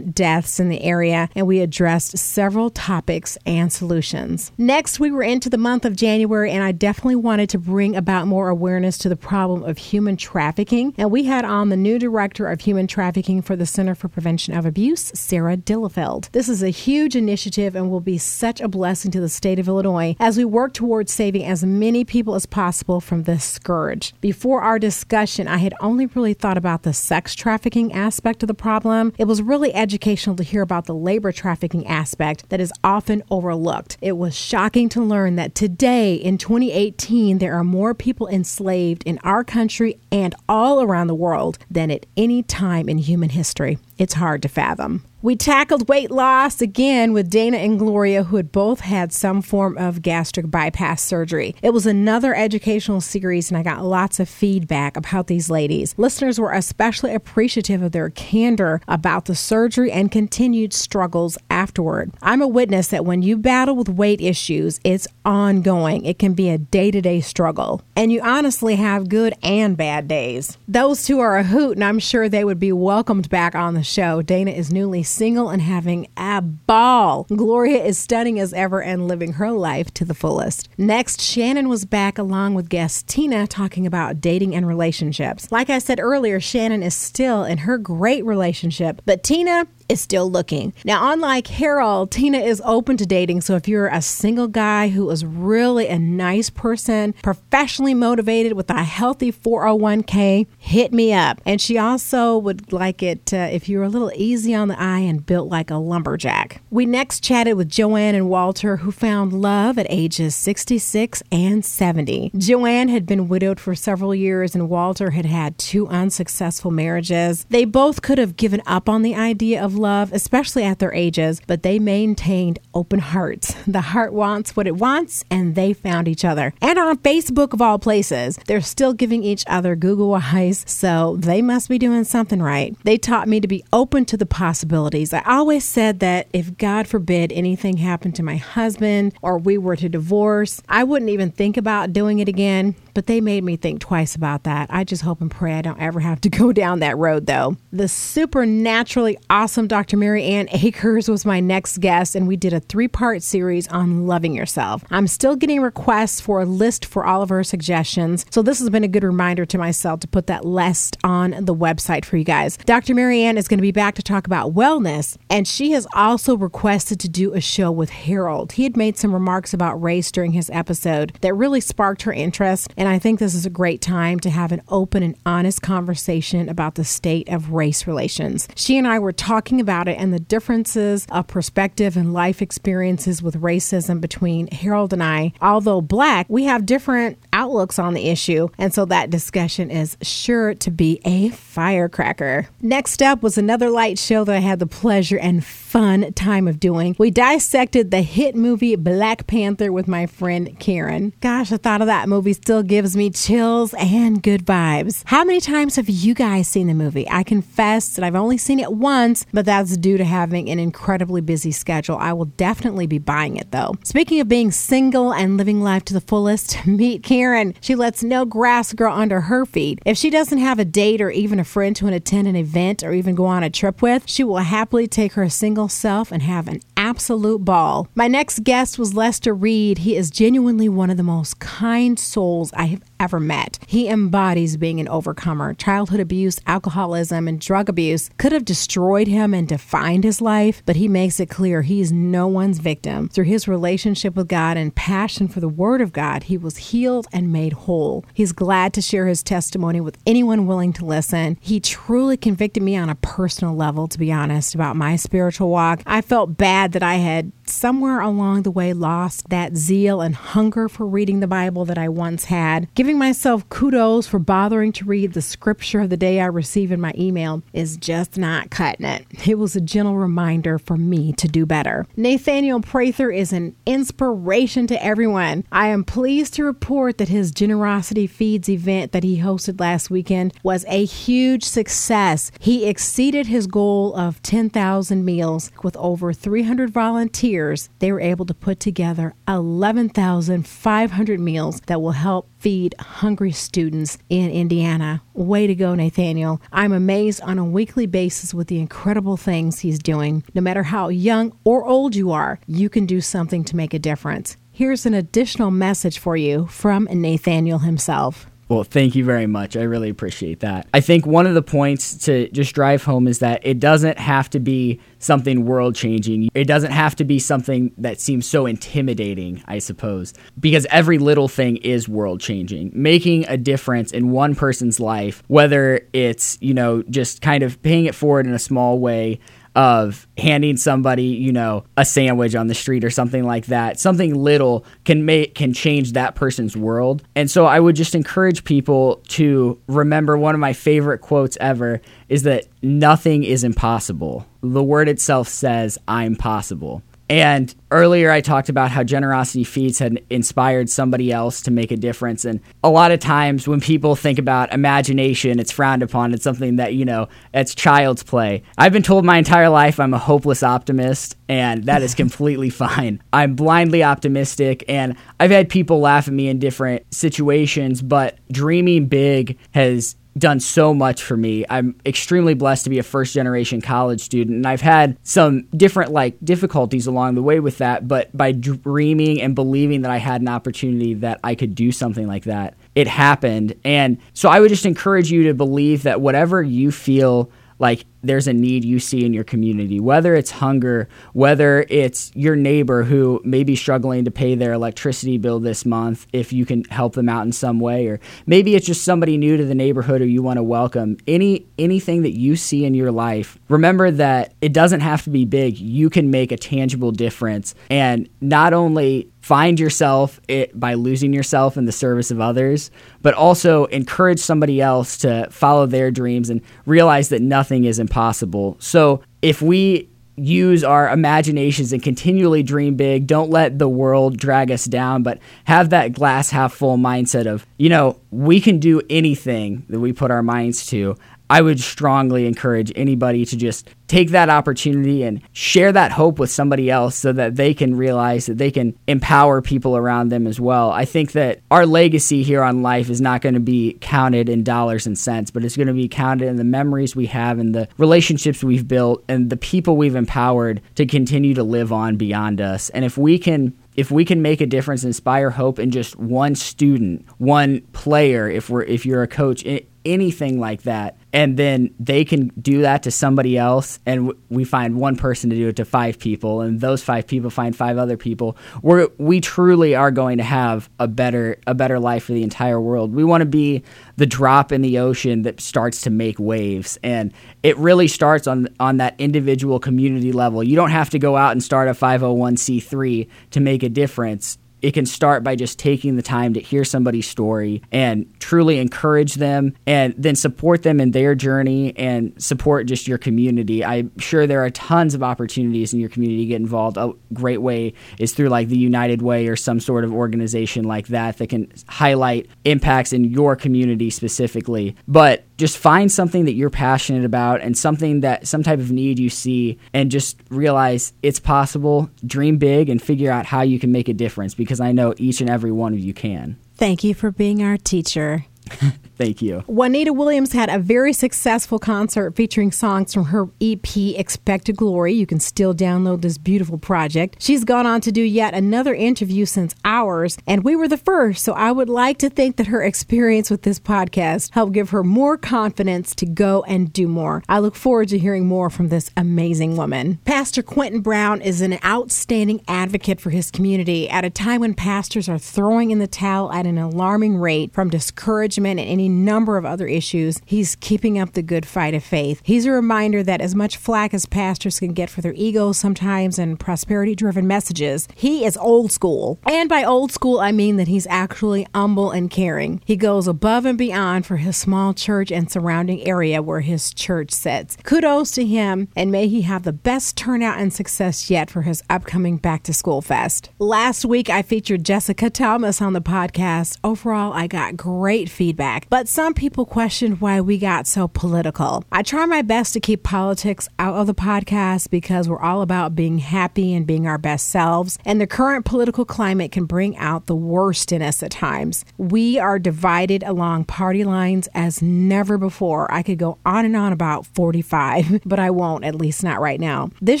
violent 0.04 0.14
deaths 0.14 0.60
in 0.60 0.68
the 0.68 0.82
area 0.82 1.28
and 1.34 1.46
we 1.46 1.60
addressed 1.60 2.18
several 2.18 2.70
topics 2.70 3.38
and 3.46 3.72
solutions. 3.72 4.52
Next, 4.58 5.00
we 5.00 5.10
were 5.10 5.22
into 5.22 5.48
the 5.48 5.58
month 5.58 5.84
of 5.84 5.96
January 5.96 6.50
and 6.50 6.62
I 6.62 6.72
definitely 6.72 7.16
wanted 7.16 7.48
to 7.50 7.58
bring 7.58 7.96
about 7.96 8.26
more 8.26 8.48
awareness 8.48 8.98
to 8.98 9.08
the 9.08 9.16
problem 9.16 9.62
of 9.62 9.78
human 9.78 10.16
trafficking. 10.16 10.94
And 10.98 11.10
we 11.10 11.24
had 11.24 11.44
on 11.44 11.68
the 11.68 11.76
new 11.76 11.98
director 11.98 12.48
of 12.48 12.60
human 12.60 12.86
trafficking 12.86 13.42
for 13.42 13.56
the 13.56 13.66
Center 13.66 13.94
for 13.94 14.08
Prevention 14.08 14.54
of 14.54 14.66
Abuse, 14.66 15.12
Sarah 15.14 15.56
Dillefeld. 15.56 16.30
This 16.32 16.48
is 16.48 16.62
a 16.62 16.68
huge 16.70 17.16
initiative 17.16 17.74
and 17.74 17.90
will 17.90 18.00
be 18.00 18.18
such 18.18 18.60
a 18.60 18.68
blessing 18.68 19.10
to 19.12 19.20
the 19.20 19.28
state 19.28 19.58
of 19.58 19.68
Illinois 19.68 20.16
as 20.20 20.36
we 20.36 20.44
work 20.44 20.74
towards 20.74 21.12
saving 21.12 21.44
as 21.44 21.64
many 21.64 22.04
people 22.04 22.34
as 22.34 22.46
possible 22.46 23.00
from 23.00 23.24
this 23.24 23.44
scourge. 23.44 24.14
Before 24.20 24.62
our 24.62 24.78
discussion, 24.78 25.48
I 25.48 25.58
had 25.58 25.74
only 25.80 26.06
really 26.06 26.34
thought 26.34 26.58
about 26.58 26.82
the 26.82 26.92
sex 26.92 27.34
trafficking 27.34 27.92
aspect 27.92 28.42
of 28.42 28.46
the 28.46 28.54
problem. 28.54 29.12
It 29.18 29.24
was 29.24 29.42
really 29.42 29.72
educational 29.74 29.93
to 30.36 30.42
hear 30.42 30.62
about 30.62 30.86
the 30.86 30.94
labor 30.94 31.32
trafficking 31.32 31.86
aspect 31.86 32.48
that 32.50 32.60
is 32.60 32.72
often 32.82 33.22
overlooked. 33.30 33.96
It 34.00 34.16
was 34.16 34.34
shocking 34.36 34.88
to 34.90 35.02
learn 35.02 35.36
that 35.36 35.54
today 35.54 36.14
in 36.14 36.38
2018, 36.38 37.38
there 37.38 37.54
are 37.54 37.64
more 37.64 37.94
people 37.94 38.28
enslaved 38.28 39.02
in 39.04 39.18
our 39.24 39.44
country 39.44 39.98
and 40.10 40.34
all 40.48 40.82
around 40.82 41.06
the 41.06 41.14
world 41.14 41.58
than 41.70 41.90
at 41.90 42.06
any 42.16 42.42
time 42.42 42.88
in 42.88 42.98
human 42.98 43.30
history. 43.30 43.78
It's 43.98 44.14
hard 44.14 44.42
to 44.42 44.48
fathom. 44.48 45.04
We 45.24 45.36
tackled 45.36 45.88
weight 45.88 46.10
loss 46.10 46.60
again 46.60 47.14
with 47.14 47.30
Dana 47.30 47.56
and 47.56 47.78
Gloria, 47.78 48.24
who 48.24 48.36
had 48.36 48.52
both 48.52 48.80
had 48.80 49.10
some 49.10 49.40
form 49.40 49.78
of 49.78 50.02
gastric 50.02 50.50
bypass 50.50 51.00
surgery. 51.00 51.56
It 51.62 51.72
was 51.72 51.86
another 51.86 52.34
educational 52.34 53.00
series, 53.00 53.50
and 53.50 53.56
I 53.56 53.62
got 53.62 53.82
lots 53.82 54.20
of 54.20 54.28
feedback 54.28 54.98
about 54.98 55.28
these 55.28 55.48
ladies. 55.48 55.94
Listeners 55.96 56.38
were 56.38 56.52
especially 56.52 57.14
appreciative 57.14 57.80
of 57.80 57.92
their 57.92 58.10
candor 58.10 58.82
about 58.86 59.24
the 59.24 59.34
surgery 59.34 59.90
and 59.90 60.12
continued 60.12 60.74
struggles 60.74 61.38
afterward. 61.48 62.12
I'm 62.20 62.42
a 62.42 62.46
witness 62.46 62.88
that 62.88 63.06
when 63.06 63.22
you 63.22 63.38
battle 63.38 63.76
with 63.76 63.88
weight 63.88 64.20
issues, 64.20 64.78
it's 64.84 65.08
ongoing. 65.24 66.04
It 66.04 66.18
can 66.18 66.34
be 66.34 66.50
a 66.50 66.58
day 66.58 66.90
to 66.90 67.00
day 67.00 67.22
struggle, 67.22 67.80
and 67.96 68.12
you 68.12 68.20
honestly 68.20 68.76
have 68.76 69.08
good 69.08 69.32
and 69.42 69.74
bad 69.74 70.06
days. 70.06 70.58
Those 70.68 71.04
two 71.04 71.20
are 71.20 71.38
a 71.38 71.44
hoot, 71.44 71.78
and 71.78 71.84
I'm 71.84 71.98
sure 71.98 72.28
they 72.28 72.44
would 72.44 72.60
be 72.60 72.72
welcomed 72.72 73.30
back 73.30 73.54
on 73.54 73.72
the 73.72 73.83
show. 73.84 74.22
Dana 74.22 74.50
is 74.50 74.72
newly 74.72 75.02
single 75.02 75.50
and 75.50 75.62
having 75.62 76.08
a 76.16 76.40
ball. 76.40 77.26
Gloria 77.28 77.84
is 77.84 77.98
stunning 77.98 78.40
as 78.40 78.52
ever 78.52 78.82
and 78.82 79.06
living 79.06 79.34
her 79.34 79.52
life 79.52 79.92
to 79.94 80.04
the 80.04 80.14
fullest. 80.14 80.68
Next, 80.76 81.20
Shannon 81.20 81.68
was 81.68 81.84
back 81.84 82.18
along 82.18 82.54
with 82.54 82.68
guest 82.68 83.06
Tina 83.06 83.46
talking 83.46 83.86
about 83.86 84.20
dating 84.20 84.54
and 84.54 84.66
relationships. 84.66 85.52
Like 85.52 85.70
I 85.70 85.78
said 85.78 86.00
earlier, 86.00 86.40
Shannon 86.40 86.82
is 86.82 86.94
still 86.94 87.44
in 87.44 87.58
her 87.58 87.78
great 87.78 88.24
relationship, 88.24 89.02
but 89.04 89.22
Tina 89.22 89.66
is 89.88 90.00
still 90.00 90.30
looking. 90.30 90.72
Now, 90.84 91.12
unlike 91.12 91.46
Harold, 91.48 92.10
Tina 92.10 92.38
is 92.38 92.62
open 92.64 92.96
to 92.98 93.06
dating. 93.06 93.42
So 93.42 93.56
if 93.56 93.68
you're 93.68 93.88
a 93.88 94.02
single 94.02 94.48
guy 94.48 94.88
who 94.88 95.08
is 95.10 95.24
really 95.24 95.88
a 95.88 95.98
nice 95.98 96.50
person, 96.50 97.14
professionally 97.22 97.94
motivated 97.94 98.54
with 98.54 98.70
a 98.70 98.82
healthy 98.82 99.32
401k, 99.32 100.46
hit 100.58 100.92
me 100.92 101.12
up. 101.12 101.40
And 101.46 101.60
she 101.60 101.78
also 101.78 102.38
would 102.38 102.72
like 102.72 103.02
it 103.02 103.32
uh, 103.32 103.48
if 103.50 103.68
you're 103.68 103.82
a 103.82 103.88
little 103.88 104.12
easy 104.14 104.54
on 104.54 104.68
the 104.68 104.80
eye 104.80 105.00
and 105.00 105.24
built 105.24 105.48
like 105.48 105.70
a 105.70 105.76
lumberjack. 105.76 106.62
We 106.70 106.86
next 106.86 107.20
chatted 107.20 107.56
with 107.56 107.68
Joanne 107.68 108.14
and 108.14 108.28
Walter, 108.28 108.78
who 108.78 108.90
found 108.90 109.32
love 109.32 109.78
at 109.78 109.86
ages 109.90 110.34
66 110.34 111.22
and 111.30 111.64
70. 111.64 112.32
Joanne 112.36 112.88
had 112.88 113.06
been 113.06 113.28
widowed 113.28 113.60
for 113.60 113.74
several 113.74 114.14
years, 114.14 114.54
and 114.54 114.68
Walter 114.68 115.10
had 115.10 115.26
had 115.26 115.58
two 115.58 115.86
unsuccessful 115.88 116.70
marriages. 116.70 117.44
They 117.50 117.64
both 117.64 118.02
could 118.02 118.18
have 118.18 118.36
given 118.36 118.62
up 118.66 118.88
on 118.88 119.02
the 119.02 119.14
idea 119.14 119.62
of 119.62 119.73
love, 119.74 120.12
especially 120.12 120.64
at 120.64 120.78
their 120.78 120.92
ages, 120.94 121.40
but 121.46 121.62
they 121.62 121.78
maintained 121.78 122.58
open 122.72 123.00
hearts. 123.00 123.54
The 123.66 123.80
heart 123.80 124.12
wants 124.12 124.56
what 124.56 124.66
it 124.66 124.76
wants, 124.76 125.24
and 125.30 125.54
they 125.54 125.72
found 125.72 126.08
each 126.08 126.24
other. 126.24 126.54
And 126.60 126.78
on 126.78 126.98
Facebook, 126.98 127.52
of 127.52 127.60
all 127.60 127.78
places, 127.78 128.38
they're 128.46 128.60
still 128.60 128.92
giving 128.92 129.22
each 129.22 129.44
other 129.46 129.76
Google 129.76 130.14
eyes, 130.14 130.64
so 130.66 131.16
they 131.18 131.42
must 131.42 131.68
be 131.68 131.78
doing 131.78 132.04
something 132.04 132.42
right. 132.42 132.76
They 132.84 132.98
taught 132.98 133.28
me 133.28 133.40
to 133.40 133.48
be 133.48 133.64
open 133.72 134.04
to 134.06 134.16
the 134.16 134.26
possibilities. 134.26 135.12
I 135.12 135.22
always 135.26 135.64
said 135.64 136.00
that 136.00 136.28
if 136.32 136.56
God 136.56 136.86
forbid 136.86 137.32
anything 137.32 137.78
happened 137.78 138.14
to 138.16 138.22
my 138.22 138.36
husband 138.36 139.14
or 139.22 139.38
we 139.38 139.58
were 139.58 139.76
to 139.76 139.88
divorce, 139.88 140.62
I 140.68 140.84
wouldn't 140.84 141.10
even 141.10 141.30
think 141.30 141.56
about 141.56 141.92
doing 141.92 142.18
it 142.18 142.28
again 142.28 142.74
but 142.94 143.06
they 143.06 143.20
made 143.20 143.44
me 143.44 143.56
think 143.56 143.80
twice 143.80 144.14
about 144.14 144.44
that. 144.44 144.68
I 144.70 144.84
just 144.84 145.02
hope 145.02 145.20
and 145.20 145.30
pray 145.30 145.54
I 145.54 145.62
don't 145.62 145.80
ever 145.80 146.00
have 146.00 146.20
to 146.22 146.30
go 146.30 146.52
down 146.64 146.80
that 146.80 146.96
road, 146.96 147.26
though. 147.26 147.56
The 147.72 147.88
supernaturally 147.88 149.18
awesome 149.28 149.66
Dr. 149.66 149.96
Mary 149.96 150.24
Ann 150.24 150.48
Akers 150.52 151.08
was 151.08 151.26
my 151.26 151.40
next 151.40 151.78
guest, 151.78 152.14
and 152.14 152.28
we 152.28 152.36
did 152.36 152.52
a 152.52 152.60
three 152.60 152.88
part 152.88 153.22
series 153.22 153.68
on 153.68 154.06
loving 154.06 154.34
yourself. 154.34 154.84
I'm 154.90 155.06
still 155.06 155.36
getting 155.36 155.60
requests 155.60 156.20
for 156.20 156.40
a 156.40 156.44
list 156.44 156.84
for 156.84 157.04
all 157.04 157.22
of 157.22 157.28
her 157.28 157.42
suggestions, 157.42 158.24
so 158.30 158.42
this 158.42 158.60
has 158.60 158.70
been 158.70 158.84
a 158.84 158.88
good 158.88 159.04
reminder 159.04 159.44
to 159.46 159.58
myself 159.58 160.00
to 160.00 160.08
put 160.08 160.28
that 160.28 160.44
list 160.44 160.96
on 161.02 161.30
the 161.32 161.54
website 161.54 162.04
for 162.04 162.16
you 162.16 162.24
guys. 162.24 162.56
Dr. 162.58 162.94
Mary 162.94 163.22
Ann 163.22 163.36
is 163.36 163.48
going 163.48 163.58
to 163.58 163.62
be 163.62 163.72
back 163.72 163.94
to 163.96 164.02
talk 164.02 164.26
about 164.26 164.54
wellness, 164.54 165.16
and 165.28 165.48
she 165.48 165.72
has 165.72 165.86
also 165.94 166.36
requested 166.36 167.00
to 167.00 167.08
do 167.08 167.34
a 167.34 167.40
show 167.40 167.72
with 167.72 167.90
Harold. 167.90 168.52
He 168.52 168.62
had 168.62 168.76
made 168.76 168.96
some 168.96 169.12
remarks 169.12 169.52
about 169.52 169.82
race 169.82 170.12
during 170.12 170.32
his 170.32 170.48
episode 170.50 171.16
that 171.20 171.34
really 171.34 171.60
sparked 171.60 172.02
her 172.02 172.12
interest, 172.12 172.72
and 172.76 172.83
I 172.88 172.98
think 172.98 173.18
this 173.18 173.34
is 173.34 173.46
a 173.46 173.50
great 173.50 173.80
time 173.80 174.20
to 174.20 174.30
have 174.30 174.52
an 174.52 174.62
open 174.68 175.02
and 175.02 175.16
honest 175.24 175.62
conversation 175.62 176.48
about 176.48 176.74
the 176.74 176.84
state 176.84 177.28
of 177.28 177.52
race 177.52 177.86
relations. 177.86 178.48
She 178.54 178.76
and 178.78 178.86
I 178.86 178.98
were 178.98 179.12
talking 179.12 179.60
about 179.60 179.88
it 179.88 179.98
and 179.98 180.12
the 180.12 180.20
differences 180.20 181.06
of 181.10 181.26
perspective 181.26 181.96
and 181.96 182.12
life 182.12 182.42
experiences 182.42 183.22
with 183.22 183.40
racism 183.40 184.00
between 184.00 184.48
Harold 184.48 184.92
and 184.92 185.02
I. 185.02 185.32
Although 185.40 185.80
black, 185.80 186.26
we 186.28 186.44
have 186.44 186.66
different 186.66 187.18
outlooks 187.32 187.78
on 187.78 187.94
the 187.94 188.08
issue, 188.08 188.48
and 188.58 188.72
so 188.72 188.84
that 188.86 189.10
discussion 189.10 189.70
is 189.70 189.96
sure 190.02 190.54
to 190.54 190.70
be 190.70 191.00
a 191.04 191.30
firecracker. 191.30 192.48
Next 192.60 193.02
up 193.02 193.22
was 193.22 193.38
another 193.38 193.70
light 193.70 193.98
show 193.98 194.24
that 194.24 194.36
I 194.36 194.40
had 194.40 194.58
the 194.58 194.66
pleasure 194.66 195.18
and 195.18 195.44
fun 195.44 196.12
time 196.12 196.46
of 196.46 196.60
doing. 196.60 196.94
We 196.98 197.10
dissected 197.10 197.90
the 197.90 198.02
hit 198.02 198.36
movie 198.36 198.76
Black 198.76 199.26
Panther 199.26 199.72
with 199.72 199.88
my 199.88 200.06
friend 200.06 200.58
Karen. 200.58 201.12
Gosh, 201.20 201.50
the 201.50 201.58
thought 201.58 201.80
of 201.80 201.86
that 201.88 202.08
movie 202.08 202.32
still 202.32 202.62
gives 202.74 202.96
me 202.96 203.08
chills 203.08 203.72
and 203.74 204.20
good 204.20 204.44
vibes. 204.44 205.04
How 205.06 205.22
many 205.22 205.40
times 205.40 205.76
have 205.76 205.88
you 205.88 206.12
guys 206.12 206.48
seen 206.48 206.66
the 206.66 206.74
movie? 206.74 207.08
I 207.08 207.22
confess 207.22 207.94
that 207.94 208.04
I've 208.04 208.16
only 208.16 208.36
seen 208.36 208.58
it 208.58 208.72
once, 208.72 209.26
but 209.32 209.46
that's 209.46 209.76
due 209.76 209.96
to 209.96 210.04
having 210.04 210.50
an 210.50 210.58
incredibly 210.58 211.20
busy 211.20 211.52
schedule. 211.52 211.96
I 211.96 212.12
will 212.12 212.24
definitely 212.24 212.88
be 212.88 212.98
buying 212.98 213.36
it 213.36 213.52
though. 213.52 213.76
Speaking 213.84 214.18
of 214.18 214.26
being 214.26 214.50
single 214.50 215.14
and 215.14 215.36
living 215.36 215.60
life 215.60 215.84
to 215.84 215.94
the 215.94 216.00
fullest, 216.00 216.66
meet 216.66 217.04
Karen. 217.04 217.54
She 217.60 217.76
lets 217.76 218.02
no 218.02 218.24
grass 218.24 218.72
grow 218.72 218.92
under 218.92 219.20
her 219.20 219.46
feet. 219.46 219.78
If 219.86 219.96
she 219.96 220.10
doesn't 220.10 220.38
have 220.38 220.58
a 220.58 220.64
date 220.64 221.00
or 221.00 221.10
even 221.12 221.38
a 221.38 221.44
friend 221.44 221.76
to 221.76 221.86
attend 221.86 222.26
an 222.26 222.34
event 222.34 222.82
or 222.82 222.92
even 222.92 223.14
go 223.14 223.26
on 223.26 223.44
a 223.44 223.50
trip 223.50 223.82
with, 223.82 224.02
she 224.08 224.24
will 224.24 224.38
happily 224.38 224.88
take 224.88 225.12
her 225.12 225.28
single 225.28 225.68
self 225.68 226.10
and 226.10 226.22
have 226.22 226.48
an 226.48 226.58
absolute 226.76 227.44
ball. 227.44 227.86
My 227.94 228.08
next 228.08 228.42
guest 228.42 228.80
was 228.80 228.94
Lester 228.94 229.32
Reed. 229.32 229.78
He 229.78 229.96
is 229.96 230.10
genuinely 230.10 230.68
one 230.68 230.90
of 230.90 230.96
the 230.96 231.04
most 231.04 231.38
kind 231.38 231.98
souls 231.98 232.52
have 232.66 232.93
ever 233.00 233.20
met. 233.20 233.58
He 233.66 233.88
embodies 233.88 234.56
being 234.56 234.80
an 234.80 234.88
overcomer. 234.88 235.54
Childhood 235.54 236.00
abuse, 236.00 236.40
alcoholism, 236.46 237.28
and 237.28 237.40
drug 237.40 237.68
abuse 237.68 238.10
could 238.18 238.32
have 238.32 238.44
destroyed 238.44 239.08
him 239.08 239.34
and 239.34 239.48
defined 239.48 240.04
his 240.04 240.20
life, 240.20 240.62
but 240.66 240.76
he 240.76 240.88
makes 240.88 241.20
it 241.20 241.30
clear 241.30 241.62
he 241.62 241.80
is 241.80 241.92
no 241.92 242.26
one's 242.26 242.58
victim. 242.58 243.08
Through 243.08 243.24
his 243.24 243.48
relationship 243.48 244.16
with 244.16 244.28
God 244.28 244.56
and 244.56 244.74
passion 244.74 245.28
for 245.28 245.40
the 245.40 245.48
Word 245.48 245.80
of 245.80 245.92
God, 245.92 246.24
he 246.24 246.38
was 246.38 246.56
healed 246.56 247.06
and 247.12 247.32
made 247.32 247.52
whole. 247.52 248.04
He's 248.14 248.32
glad 248.32 248.72
to 248.74 248.82
share 248.82 249.06
his 249.06 249.22
testimony 249.22 249.80
with 249.80 249.98
anyone 250.06 250.46
willing 250.46 250.72
to 250.74 250.84
listen. 250.84 251.36
He 251.40 251.60
truly 251.60 252.16
convicted 252.16 252.62
me 252.62 252.76
on 252.76 252.90
a 252.90 252.94
personal 252.96 253.54
level, 253.54 253.88
to 253.88 253.98
be 253.98 254.12
honest, 254.12 254.54
about 254.54 254.76
my 254.76 254.96
spiritual 254.96 255.50
walk. 255.50 255.82
I 255.86 256.00
felt 256.00 256.36
bad 256.36 256.72
that 256.72 256.82
I 256.82 256.94
had 256.94 257.32
somewhere 257.46 258.00
along 258.00 258.42
the 258.42 258.50
way 258.50 258.72
lost 258.72 259.28
that 259.30 259.56
zeal 259.56 260.00
and 260.00 260.14
hunger 260.14 260.68
for 260.68 260.86
reading 260.86 261.20
the 261.20 261.26
Bible 261.26 261.64
that 261.64 261.78
I 261.78 261.88
once 261.88 262.24
had. 262.24 262.72
Giving 262.84 262.98
myself 262.98 263.48
kudos 263.48 264.06
for 264.06 264.18
bothering 264.18 264.70
to 264.72 264.84
read 264.84 265.14
the 265.14 265.22
scripture 265.22 265.80
of 265.80 265.88
the 265.88 265.96
day 265.96 266.20
I 266.20 266.26
receive 266.26 266.70
in 266.70 266.82
my 266.82 266.92
email 266.98 267.42
is 267.54 267.78
just 267.78 268.18
not 268.18 268.50
cutting 268.50 268.84
it. 268.84 269.06
It 269.26 269.38
was 269.38 269.56
a 269.56 269.62
gentle 269.62 269.96
reminder 269.96 270.58
for 270.58 270.76
me 270.76 271.14
to 271.14 271.26
do 271.26 271.46
better. 271.46 271.86
Nathaniel 271.96 272.60
Prather 272.60 273.10
is 273.10 273.32
an 273.32 273.56
inspiration 273.64 274.66
to 274.66 274.84
everyone. 274.84 275.44
I 275.50 275.68
am 275.68 275.82
pleased 275.82 276.34
to 276.34 276.44
report 276.44 276.98
that 276.98 277.08
his 277.08 277.30
Generosity 277.30 278.06
Feeds 278.06 278.50
event 278.50 278.92
that 278.92 279.02
he 279.02 279.22
hosted 279.22 279.58
last 279.58 279.88
weekend 279.88 280.34
was 280.42 280.66
a 280.68 280.84
huge 280.84 281.44
success. 281.44 282.30
He 282.38 282.66
exceeded 282.66 283.28
his 283.28 283.46
goal 283.46 283.96
of 283.96 284.20
10,000 284.20 285.02
meals 285.02 285.50
with 285.62 285.74
over 285.78 286.12
300 286.12 286.68
volunteers 286.68 287.70
they 287.78 287.90
were 287.90 288.00
able 288.00 288.26
to 288.26 288.34
put 288.34 288.60
together 288.60 289.14
11,500 289.26 291.18
meals 291.18 291.62
that 291.62 291.80
will 291.80 291.92
help 291.92 292.28
feed 292.44 292.74
hungry 292.78 293.32
students 293.32 293.96
in 294.10 294.30
Indiana. 294.30 295.02
Way 295.14 295.46
to 295.46 295.54
go, 295.54 295.74
Nathaniel. 295.74 296.42
I'm 296.52 296.72
amazed 296.72 297.22
on 297.22 297.38
a 297.38 297.44
weekly 297.44 297.86
basis 297.86 298.34
with 298.34 298.48
the 298.48 298.58
incredible 298.58 299.16
things 299.16 299.60
he's 299.60 299.78
doing. 299.78 300.22
No 300.34 300.42
matter 300.42 300.64
how 300.64 300.90
young 300.90 301.34
or 301.44 301.64
old 301.64 301.96
you 301.96 302.12
are, 302.12 302.38
you 302.46 302.68
can 302.68 302.84
do 302.84 303.00
something 303.00 303.44
to 303.44 303.56
make 303.56 303.72
a 303.72 303.78
difference. 303.78 304.36
Here's 304.52 304.84
an 304.84 304.92
additional 304.92 305.50
message 305.50 305.98
for 305.98 306.18
you 306.18 306.46
from 306.48 306.86
Nathaniel 306.92 307.60
himself. 307.60 308.26
Well, 308.48 308.64
thank 308.64 308.94
you 308.94 309.04
very 309.04 309.26
much. 309.26 309.56
I 309.56 309.62
really 309.62 309.88
appreciate 309.88 310.40
that. 310.40 310.66
I 310.74 310.80
think 310.80 311.06
one 311.06 311.26
of 311.26 311.34
the 311.34 311.42
points 311.42 311.96
to 312.04 312.28
just 312.28 312.54
drive 312.54 312.84
home 312.84 313.08
is 313.08 313.20
that 313.20 313.44
it 313.44 313.58
doesn't 313.58 313.98
have 313.98 314.28
to 314.30 314.40
be 314.40 314.80
something 314.98 315.46
world 315.46 315.74
changing. 315.74 316.28
It 316.34 316.44
doesn't 316.44 316.72
have 316.72 316.94
to 316.96 317.04
be 317.04 317.18
something 317.18 317.72
that 317.78 318.00
seems 318.00 318.28
so 318.28 318.46
intimidating, 318.46 319.42
I 319.46 319.58
suppose, 319.60 320.12
because 320.38 320.66
every 320.70 320.98
little 320.98 321.28
thing 321.28 321.56
is 321.58 321.88
world 321.88 322.20
changing. 322.20 322.70
Making 322.74 323.26
a 323.28 323.36
difference 323.36 323.92
in 323.92 324.10
one 324.10 324.34
person's 324.34 324.78
life, 324.78 325.22
whether 325.28 325.86
it's, 325.92 326.36
you 326.40 326.52
know, 326.52 326.82
just 326.82 327.22
kind 327.22 327.42
of 327.42 327.62
paying 327.62 327.86
it 327.86 327.94
forward 327.94 328.26
in 328.26 328.34
a 328.34 328.38
small 328.38 328.78
way 328.78 329.20
of 329.54 330.08
handing 330.18 330.56
somebody, 330.56 331.04
you 331.04 331.32
know, 331.32 331.64
a 331.76 331.84
sandwich 331.84 332.34
on 332.34 332.48
the 332.48 332.54
street 332.54 332.84
or 332.84 332.90
something 332.90 333.24
like 333.24 333.46
that. 333.46 333.78
Something 333.78 334.14
little 334.14 334.64
can 334.84 335.04
make 335.04 335.34
can 335.34 335.52
change 335.52 335.92
that 335.92 336.14
person's 336.14 336.56
world. 336.56 337.02
And 337.14 337.30
so 337.30 337.46
I 337.46 337.60
would 337.60 337.76
just 337.76 337.94
encourage 337.94 338.44
people 338.44 339.00
to 339.08 339.60
remember 339.68 340.18
one 340.18 340.34
of 340.34 340.40
my 340.40 340.52
favorite 340.52 340.98
quotes 340.98 341.36
ever 341.40 341.80
is 342.08 342.24
that 342.24 342.46
nothing 342.62 343.22
is 343.24 343.44
impossible. 343.44 344.26
The 344.42 344.62
word 344.62 344.88
itself 344.88 345.28
says 345.28 345.78
I'm 345.86 346.16
possible. 346.16 346.82
And 347.08 347.54
earlier 347.70 348.10
I 348.10 348.20
talked 348.20 348.48
about 348.48 348.70
how 348.70 348.82
Generosity 348.82 349.44
Feeds 349.44 349.78
had 349.78 350.02
inspired 350.08 350.70
somebody 350.70 351.12
else 351.12 351.42
to 351.42 351.50
make 351.50 351.70
a 351.70 351.76
difference. 351.76 352.24
And 352.24 352.40
a 352.62 352.70
lot 352.70 352.92
of 352.92 353.00
times 353.00 353.46
when 353.46 353.60
people 353.60 353.94
think 353.94 354.18
about 354.18 354.52
imagination, 354.52 355.38
it's 355.38 355.52
frowned 355.52 355.82
upon. 355.82 356.14
It's 356.14 356.24
something 356.24 356.56
that, 356.56 356.74
you 356.74 356.84
know, 356.84 357.08
it's 357.34 357.54
child's 357.54 358.02
play. 358.02 358.42
I've 358.56 358.72
been 358.72 358.82
told 358.82 359.04
my 359.04 359.18
entire 359.18 359.48
life 359.48 359.78
I'm 359.78 359.92
a 359.92 359.98
hopeless 359.98 360.42
optimist, 360.42 361.16
and 361.28 361.64
that 361.64 361.82
is 361.82 361.94
completely 361.94 362.50
fine. 362.50 363.02
I'm 363.12 363.34
blindly 363.34 363.82
optimistic, 363.82 364.64
and 364.68 364.96
I've 365.20 365.30
had 365.30 365.48
people 365.48 365.80
laugh 365.80 366.08
at 366.08 366.14
me 366.14 366.28
in 366.28 366.38
different 366.38 366.92
situations, 366.94 367.82
but 367.82 368.18
dreaming 368.30 368.86
big 368.86 369.38
has 369.52 369.96
done 370.16 370.40
so 370.40 370.72
much 370.72 371.02
for 371.02 371.16
me. 371.16 371.44
I'm 371.48 371.74
extremely 371.84 372.34
blessed 372.34 372.64
to 372.64 372.70
be 372.70 372.78
a 372.78 372.82
first 372.82 373.14
generation 373.14 373.60
college 373.60 374.00
student 374.00 374.36
and 374.36 374.46
I've 374.46 374.60
had 374.60 374.96
some 375.02 375.42
different 375.56 375.92
like 375.92 376.16
difficulties 376.22 376.86
along 376.86 377.14
the 377.14 377.22
way 377.22 377.40
with 377.40 377.58
that, 377.58 377.88
but 377.88 378.16
by 378.16 378.32
dreaming 378.32 379.20
and 379.20 379.34
believing 379.34 379.82
that 379.82 379.90
I 379.90 379.98
had 379.98 380.20
an 380.20 380.28
opportunity 380.28 380.94
that 380.94 381.20
I 381.24 381.34
could 381.34 381.54
do 381.54 381.72
something 381.72 382.06
like 382.06 382.24
that, 382.24 382.54
it 382.74 382.86
happened. 382.86 383.54
And 383.64 383.98
so 384.12 384.28
I 384.28 384.40
would 384.40 384.50
just 384.50 384.66
encourage 384.66 385.10
you 385.10 385.24
to 385.24 385.34
believe 385.34 385.82
that 385.82 386.00
whatever 386.00 386.42
you 386.42 386.70
feel 386.70 387.30
like 387.58 387.84
there's 388.02 388.26
a 388.28 388.32
need 388.32 388.64
you 388.64 388.78
see 388.78 389.04
in 389.04 389.14
your 389.14 389.24
community, 389.24 389.80
whether 389.80 390.14
it's 390.14 390.30
hunger, 390.30 390.88
whether 391.12 391.64
it's 391.68 392.12
your 392.14 392.36
neighbor 392.36 392.82
who 392.82 393.20
may 393.24 393.44
be 393.44 393.56
struggling 393.56 394.04
to 394.04 394.10
pay 394.10 394.34
their 394.34 394.52
electricity 394.52 395.18
bill 395.18 395.40
this 395.40 395.64
month, 395.64 396.06
if 396.12 396.32
you 396.32 396.44
can 396.44 396.64
help 396.64 396.94
them 396.94 397.08
out 397.08 397.24
in 397.24 397.32
some 397.32 397.60
way, 397.60 397.86
or 397.86 398.00
maybe 398.26 398.54
it's 398.54 398.66
just 398.66 398.84
somebody 398.84 399.16
new 399.16 399.36
to 399.36 399.44
the 399.44 399.54
neighborhood 399.54 400.00
who 400.00 400.06
you 400.06 400.22
want 400.22 400.36
to 400.36 400.42
welcome. 400.42 400.96
Any 401.06 401.46
anything 401.58 402.02
that 402.02 402.16
you 402.16 402.36
see 402.36 402.64
in 402.64 402.74
your 402.74 402.92
life, 402.92 403.38
remember 403.48 403.90
that 403.90 404.34
it 404.40 404.52
doesn't 404.52 404.80
have 404.80 405.02
to 405.04 405.10
be 405.10 405.24
big. 405.24 405.58
You 405.58 405.88
can 405.88 406.10
make 406.10 406.32
a 406.32 406.36
tangible 406.36 406.92
difference, 406.92 407.54
and 407.70 408.08
not 408.20 408.52
only 408.52 409.10
find 409.24 409.58
yourself 409.58 410.20
it, 410.28 410.60
by 410.60 410.74
losing 410.74 411.14
yourself 411.14 411.56
in 411.56 411.64
the 411.64 411.72
service 411.72 412.10
of 412.10 412.20
others, 412.20 412.70
but 413.00 413.14
also 413.14 413.64
encourage 413.66 414.18
somebody 414.18 414.60
else 414.60 414.98
to 414.98 415.26
follow 415.30 415.64
their 415.64 415.90
dreams 415.90 416.28
and 416.28 416.42
realize 416.66 417.08
that 417.08 417.22
nothing 417.22 417.64
is 417.64 417.78
impossible. 417.78 418.54
So 418.60 419.02
if 419.22 419.40
we 419.40 419.88
use 420.16 420.62
our 420.62 420.90
imaginations 420.90 421.72
and 421.72 421.82
continually 421.82 422.42
dream 422.42 422.74
big, 422.76 423.06
don't 423.06 423.30
let 423.30 423.58
the 423.58 423.66
world 423.66 424.18
drag 424.18 424.50
us 424.50 424.66
down, 424.66 425.02
but 425.02 425.18
have 425.44 425.70
that 425.70 425.94
glass 425.94 426.28
half 426.28 426.52
full 426.52 426.76
mindset 426.76 427.26
of, 427.26 427.46
you 427.56 427.70
know, 427.70 427.98
we 428.10 428.42
can 428.42 428.58
do 428.58 428.82
anything 428.90 429.64
that 429.70 429.80
we 429.80 429.94
put 429.94 430.10
our 430.10 430.22
minds 430.22 430.66
to. 430.66 430.96
I 431.34 431.40
would 431.40 431.58
strongly 431.58 432.28
encourage 432.28 432.70
anybody 432.76 433.24
to 433.24 433.36
just 433.36 433.68
take 433.88 434.10
that 434.10 434.30
opportunity 434.30 435.02
and 435.02 435.20
share 435.32 435.72
that 435.72 435.90
hope 435.90 436.20
with 436.20 436.30
somebody 436.30 436.70
else 436.70 436.94
so 436.94 437.12
that 437.12 437.34
they 437.34 437.52
can 437.52 437.76
realize 437.76 438.26
that 438.26 438.38
they 438.38 438.52
can 438.52 438.78
empower 438.86 439.42
people 439.42 439.76
around 439.76 440.10
them 440.10 440.28
as 440.28 440.38
well. 440.38 440.70
I 440.70 440.84
think 440.84 441.10
that 441.10 441.40
our 441.50 441.66
legacy 441.66 442.22
here 442.22 442.44
on 442.44 442.62
life 442.62 442.88
is 442.88 443.00
not 443.00 443.20
going 443.20 443.34
to 443.34 443.40
be 443.40 443.76
counted 443.80 444.28
in 444.28 444.44
dollars 444.44 444.86
and 444.86 444.96
cents, 444.96 445.32
but 445.32 445.44
it's 445.44 445.56
going 445.56 445.66
to 445.66 445.74
be 445.74 445.88
counted 445.88 446.28
in 446.28 446.36
the 446.36 446.44
memories 446.44 446.94
we 446.94 447.06
have 447.06 447.40
and 447.40 447.52
the 447.52 447.66
relationships 447.78 448.44
we've 448.44 448.68
built 448.68 449.02
and 449.08 449.28
the 449.28 449.36
people 449.36 449.76
we've 449.76 449.96
empowered 449.96 450.62
to 450.76 450.86
continue 450.86 451.34
to 451.34 451.42
live 451.42 451.72
on 451.72 451.96
beyond 451.96 452.40
us. 452.40 452.70
And 452.70 452.84
if 452.84 452.96
we 452.96 453.18
can 453.18 453.58
if 453.74 453.90
we 453.90 454.04
can 454.04 454.22
make 454.22 454.40
a 454.40 454.46
difference, 454.46 454.84
inspire 454.84 455.30
hope 455.30 455.58
in 455.58 455.72
just 455.72 455.96
one 455.96 456.36
student, 456.36 457.04
one 457.18 457.62
player, 457.72 458.30
if 458.30 458.48
we're 458.48 458.62
if 458.62 458.86
you're 458.86 459.02
a 459.02 459.08
coach, 459.08 459.44
anything 459.84 460.40
like 460.40 460.62
that, 460.62 460.96
and 461.14 461.36
then 461.36 461.72
they 461.78 462.04
can 462.04 462.32
do 462.42 462.62
that 462.62 462.82
to 462.82 462.90
somebody 462.90 463.38
else 463.38 463.78
and 463.86 464.12
we 464.30 464.42
find 464.42 464.76
one 464.76 464.96
person 464.96 465.30
to 465.30 465.36
do 465.36 465.48
it 465.48 465.56
to 465.56 465.64
five 465.64 465.96
people 466.00 466.40
and 466.40 466.60
those 466.60 466.82
five 466.82 467.06
people 467.06 467.30
find 467.30 467.54
five 467.54 467.78
other 467.78 467.96
people. 467.96 468.36
We 468.62 468.88
we 468.98 469.20
truly 469.20 469.76
are 469.76 469.92
going 469.92 470.18
to 470.18 470.24
have 470.24 470.68
a 470.80 470.88
better 470.88 471.38
a 471.46 471.54
better 471.54 471.78
life 471.78 472.04
for 472.04 472.12
the 472.12 472.24
entire 472.24 472.60
world. 472.60 472.92
We 472.92 473.04
want 473.04 473.20
to 473.20 473.26
be 473.26 473.62
the 473.96 474.06
drop 474.06 474.50
in 474.50 474.60
the 474.60 474.80
ocean 474.80 475.22
that 475.22 475.40
starts 475.40 475.82
to 475.82 475.90
make 475.90 476.18
waves 476.18 476.78
and 476.82 477.12
it 477.44 477.56
really 477.58 477.86
starts 477.86 478.26
on 478.26 478.48
on 478.58 478.78
that 478.78 478.96
individual 478.98 479.60
community 479.60 480.10
level. 480.10 480.42
You 480.42 480.56
don't 480.56 480.72
have 480.72 480.90
to 480.90 480.98
go 480.98 481.16
out 481.16 481.30
and 481.30 481.42
start 481.42 481.68
a 481.68 481.72
501c3 481.74 483.08
to 483.30 483.40
make 483.40 483.62
a 483.62 483.68
difference 483.68 484.36
it 484.64 484.72
can 484.72 484.86
start 484.86 485.22
by 485.22 485.36
just 485.36 485.58
taking 485.58 485.96
the 485.96 486.02
time 486.02 486.32
to 486.32 486.40
hear 486.40 486.64
somebody's 486.64 487.06
story 487.06 487.62
and 487.70 488.06
truly 488.18 488.58
encourage 488.58 489.16
them 489.16 489.52
and 489.66 489.94
then 489.98 490.16
support 490.16 490.62
them 490.62 490.80
in 490.80 490.92
their 490.92 491.14
journey 491.14 491.76
and 491.76 492.14
support 492.16 492.64
just 492.64 492.88
your 492.88 492.96
community. 492.96 493.62
I'm 493.62 493.96
sure 493.98 494.26
there 494.26 494.42
are 494.42 494.48
tons 494.48 494.94
of 494.94 495.02
opportunities 495.02 495.74
in 495.74 495.80
your 495.80 495.90
community 495.90 496.24
to 496.24 496.28
get 496.30 496.36
involved. 496.36 496.78
A 496.78 496.92
great 497.12 497.42
way 497.42 497.74
is 497.98 498.14
through 498.14 498.30
like 498.30 498.48
the 498.48 498.56
United 498.56 499.02
Way 499.02 499.28
or 499.28 499.36
some 499.36 499.60
sort 499.60 499.84
of 499.84 499.92
organization 499.92 500.64
like 500.64 500.86
that 500.86 501.18
that 501.18 501.28
can 501.28 501.52
highlight 501.68 502.30
impacts 502.46 502.94
in 502.94 503.04
your 503.04 503.36
community 503.36 503.90
specifically. 503.90 504.74
But 504.88 505.24
just 505.36 505.58
find 505.58 505.90
something 505.90 506.26
that 506.26 506.34
you're 506.34 506.50
passionate 506.50 507.04
about 507.04 507.40
and 507.40 507.56
something 507.56 508.00
that 508.00 508.26
some 508.26 508.42
type 508.42 508.60
of 508.60 508.70
need 508.70 508.98
you 508.98 509.10
see 509.10 509.58
and 509.72 509.90
just 509.90 510.18
realize 510.28 510.92
it's 511.02 511.20
possible. 511.20 511.90
Dream 512.06 512.38
big 512.38 512.68
and 512.68 512.80
figure 512.80 513.10
out 513.10 513.26
how 513.26 513.42
you 513.42 513.58
can 513.58 513.72
make 513.72 513.88
a 513.88 513.94
difference 513.94 514.34
because 514.34 514.60
i 514.60 514.72
know 514.72 514.94
each 514.96 515.20
and 515.20 515.30
every 515.30 515.52
one 515.52 515.72
of 515.72 515.78
you 515.78 515.94
can. 515.94 516.38
Thank 516.56 516.84
you 516.84 516.94
for 516.94 517.10
being 517.10 517.42
our 517.42 517.56
teacher 517.56 518.26
Thank 518.96 519.22
you. 519.22 519.42
Juanita 519.46 519.92
Williams 519.92 520.32
had 520.32 520.48
a 520.48 520.58
very 520.58 520.92
successful 520.92 521.58
concert 521.58 522.14
featuring 522.14 522.52
songs 522.52 522.94
from 522.94 523.06
her 523.06 523.28
EP 523.40 523.76
Expected 523.76 524.56
Glory. 524.56 524.92
You 524.92 525.06
can 525.06 525.18
still 525.18 525.54
download 525.54 526.02
this 526.02 526.16
beautiful 526.16 526.58
project. 526.58 527.16
She's 527.18 527.44
gone 527.44 527.66
on 527.66 527.80
to 527.82 527.92
do 527.92 528.02
yet 528.02 528.34
another 528.34 528.74
interview 528.74 529.26
since 529.26 529.54
ours, 529.64 530.16
and 530.26 530.44
we 530.44 530.54
were 530.54 530.68
the 530.68 530.76
first. 530.76 531.24
So 531.24 531.32
I 531.32 531.50
would 531.50 531.68
like 531.68 531.98
to 531.98 532.10
think 532.10 532.36
that 532.36 532.46
her 532.46 532.62
experience 532.62 533.30
with 533.30 533.42
this 533.42 533.58
podcast 533.58 534.30
helped 534.32 534.52
give 534.52 534.70
her 534.70 534.84
more 534.84 535.16
confidence 535.16 535.94
to 535.96 536.06
go 536.06 536.44
and 536.46 536.72
do 536.72 536.86
more. 536.86 537.22
I 537.28 537.40
look 537.40 537.56
forward 537.56 537.88
to 537.88 537.98
hearing 537.98 538.26
more 538.26 538.48
from 538.48 538.68
this 538.68 538.90
amazing 538.96 539.56
woman. 539.56 539.98
Pastor 540.04 540.42
Quentin 540.42 540.80
Brown 540.80 541.20
is 541.20 541.40
an 541.40 541.58
outstanding 541.64 542.42
advocate 542.46 543.00
for 543.00 543.10
his 543.10 543.30
community 543.30 543.88
at 543.88 544.04
a 544.04 544.10
time 544.10 544.40
when 544.40 544.54
pastors 544.54 545.08
are 545.08 545.18
throwing 545.18 545.72
in 545.72 545.80
the 545.80 545.86
towel 545.86 546.32
at 546.32 546.46
an 546.46 546.58
alarming 546.58 547.16
rate 547.16 547.52
from 547.52 547.70
discouragement 547.70 548.43
and 548.52 548.68
any 548.68 548.88
number 548.88 549.36
of 549.36 549.44
other 549.44 549.66
issues, 549.66 550.20
he's 550.24 550.56
keeping 550.56 550.98
up 550.98 551.12
the 551.12 551.22
good 551.22 551.46
fight 551.46 551.74
of 551.74 551.84
faith. 551.84 552.20
He's 552.24 552.46
a 552.46 552.50
reminder 552.50 553.02
that 553.02 553.20
as 553.20 553.34
much 553.34 553.56
flack 553.56 553.94
as 553.94 554.06
pastors 554.06 554.58
can 554.58 554.72
get 554.72 554.90
for 554.90 555.00
their 555.00 555.14
egos 555.14 555.58
sometimes 555.58 556.18
and 556.18 556.38
prosperity 556.38 556.94
driven 556.94 557.26
messages, 557.26 557.88
he 557.94 558.24
is 558.24 558.36
old 558.36 558.72
school. 558.72 559.18
And 559.26 559.48
by 559.48 559.64
old 559.64 559.92
school, 559.92 560.20
I 560.20 560.32
mean 560.32 560.56
that 560.56 560.68
he's 560.68 560.86
actually 560.88 561.46
humble 561.54 561.90
and 561.90 562.10
caring. 562.10 562.60
He 562.64 562.76
goes 562.76 563.06
above 563.06 563.46
and 563.46 563.56
beyond 563.56 564.06
for 564.06 564.16
his 564.16 564.36
small 564.36 564.74
church 564.74 565.12
and 565.12 565.30
surrounding 565.30 565.86
area 565.86 566.20
where 566.20 566.40
his 566.40 566.74
church 566.74 567.12
sits. 567.12 567.56
Kudos 567.62 568.10
to 568.12 568.26
him, 568.26 568.68
and 568.74 568.90
may 568.90 569.08
he 569.08 569.22
have 569.22 569.44
the 569.44 569.52
best 569.52 569.96
turnout 569.96 570.38
and 570.38 570.52
success 570.52 571.10
yet 571.10 571.30
for 571.30 571.42
his 571.42 571.62
upcoming 571.70 572.16
Back 572.16 572.42
to 572.44 572.52
School 572.52 572.82
Fest. 572.82 573.30
Last 573.38 573.84
week, 573.84 574.10
I 574.10 574.22
featured 574.22 574.64
Jessica 574.64 575.08
Thomas 575.08 575.62
on 575.62 575.72
the 575.72 575.80
podcast. 575.80 576.58
Overall, 576.64 577.12
I 577.12 577.26
got 577.26 577.56
great 577.56 578.08
feedback 578.08 578.23
but 578.32 578.88
some 578.88 579.14
people 579.14 579.44
questioned 579.44 580.00
why 580.00 580.20
we 580.20 580.38
got 580.38 580.66
so 580.66 580.88
political. 580.88 581.64
I 581.70 581.82
try 581.82 582.06
my 582.06 582.22
best 582.22 582.52
to 582.54 582.60
keep 582.60 582.82
politics 582.82 583.48
out 583.58 583.74
of 583.74 583.86
the 583.86 583.94
podcast 583.94 584.70
because 584.70 585.08
we're 585.08 585.20
all 585.20 585.42
about 585.42 585.74
being 585.74 585.98
happy 585.98 586.54
and 586.54 586.66
being 586.66 586.86
our 586.86 586.98
best 586.98 587.28
selves, 587.28 587.78
and 587.84 588.00
the 588.00 588.06
current 588.06 588.44
political 588.44 588.84
climate 588.84 589.32
can 589.32 589.44
bring 589.44 589.76
out 589.76 590.06
the 590.06 590.14
worst 590.14 590.72
in 590.72 590.82
us 590.82 591.02
at 591.02 591.10
times. 591.10 591.64
We 591.76 592.18
are 592.18 592.38
divided 592.38 593.02
along 593.02 593.44
party 593.44 593.84
lines 593.84 594.28
as 594.34 594.62
never 594.62 595.18
before. 595.18 595.72
I 595.72 595.82
could 595.82 595.98
go 595.98 596.18
on 596.24 596.44
and 596.44 596.56
on 596.56 596.72
about 596.72 597.06
45, 597.06 598.02
but 598.06 598.18
I 598.18 598.30
won't, 598.30 598.64
at 598.64 598.74
least 598.74 599.02
not 599.02 599.20
right 599.20 599.40
now. 599.40 599.70
This 599.80 600.00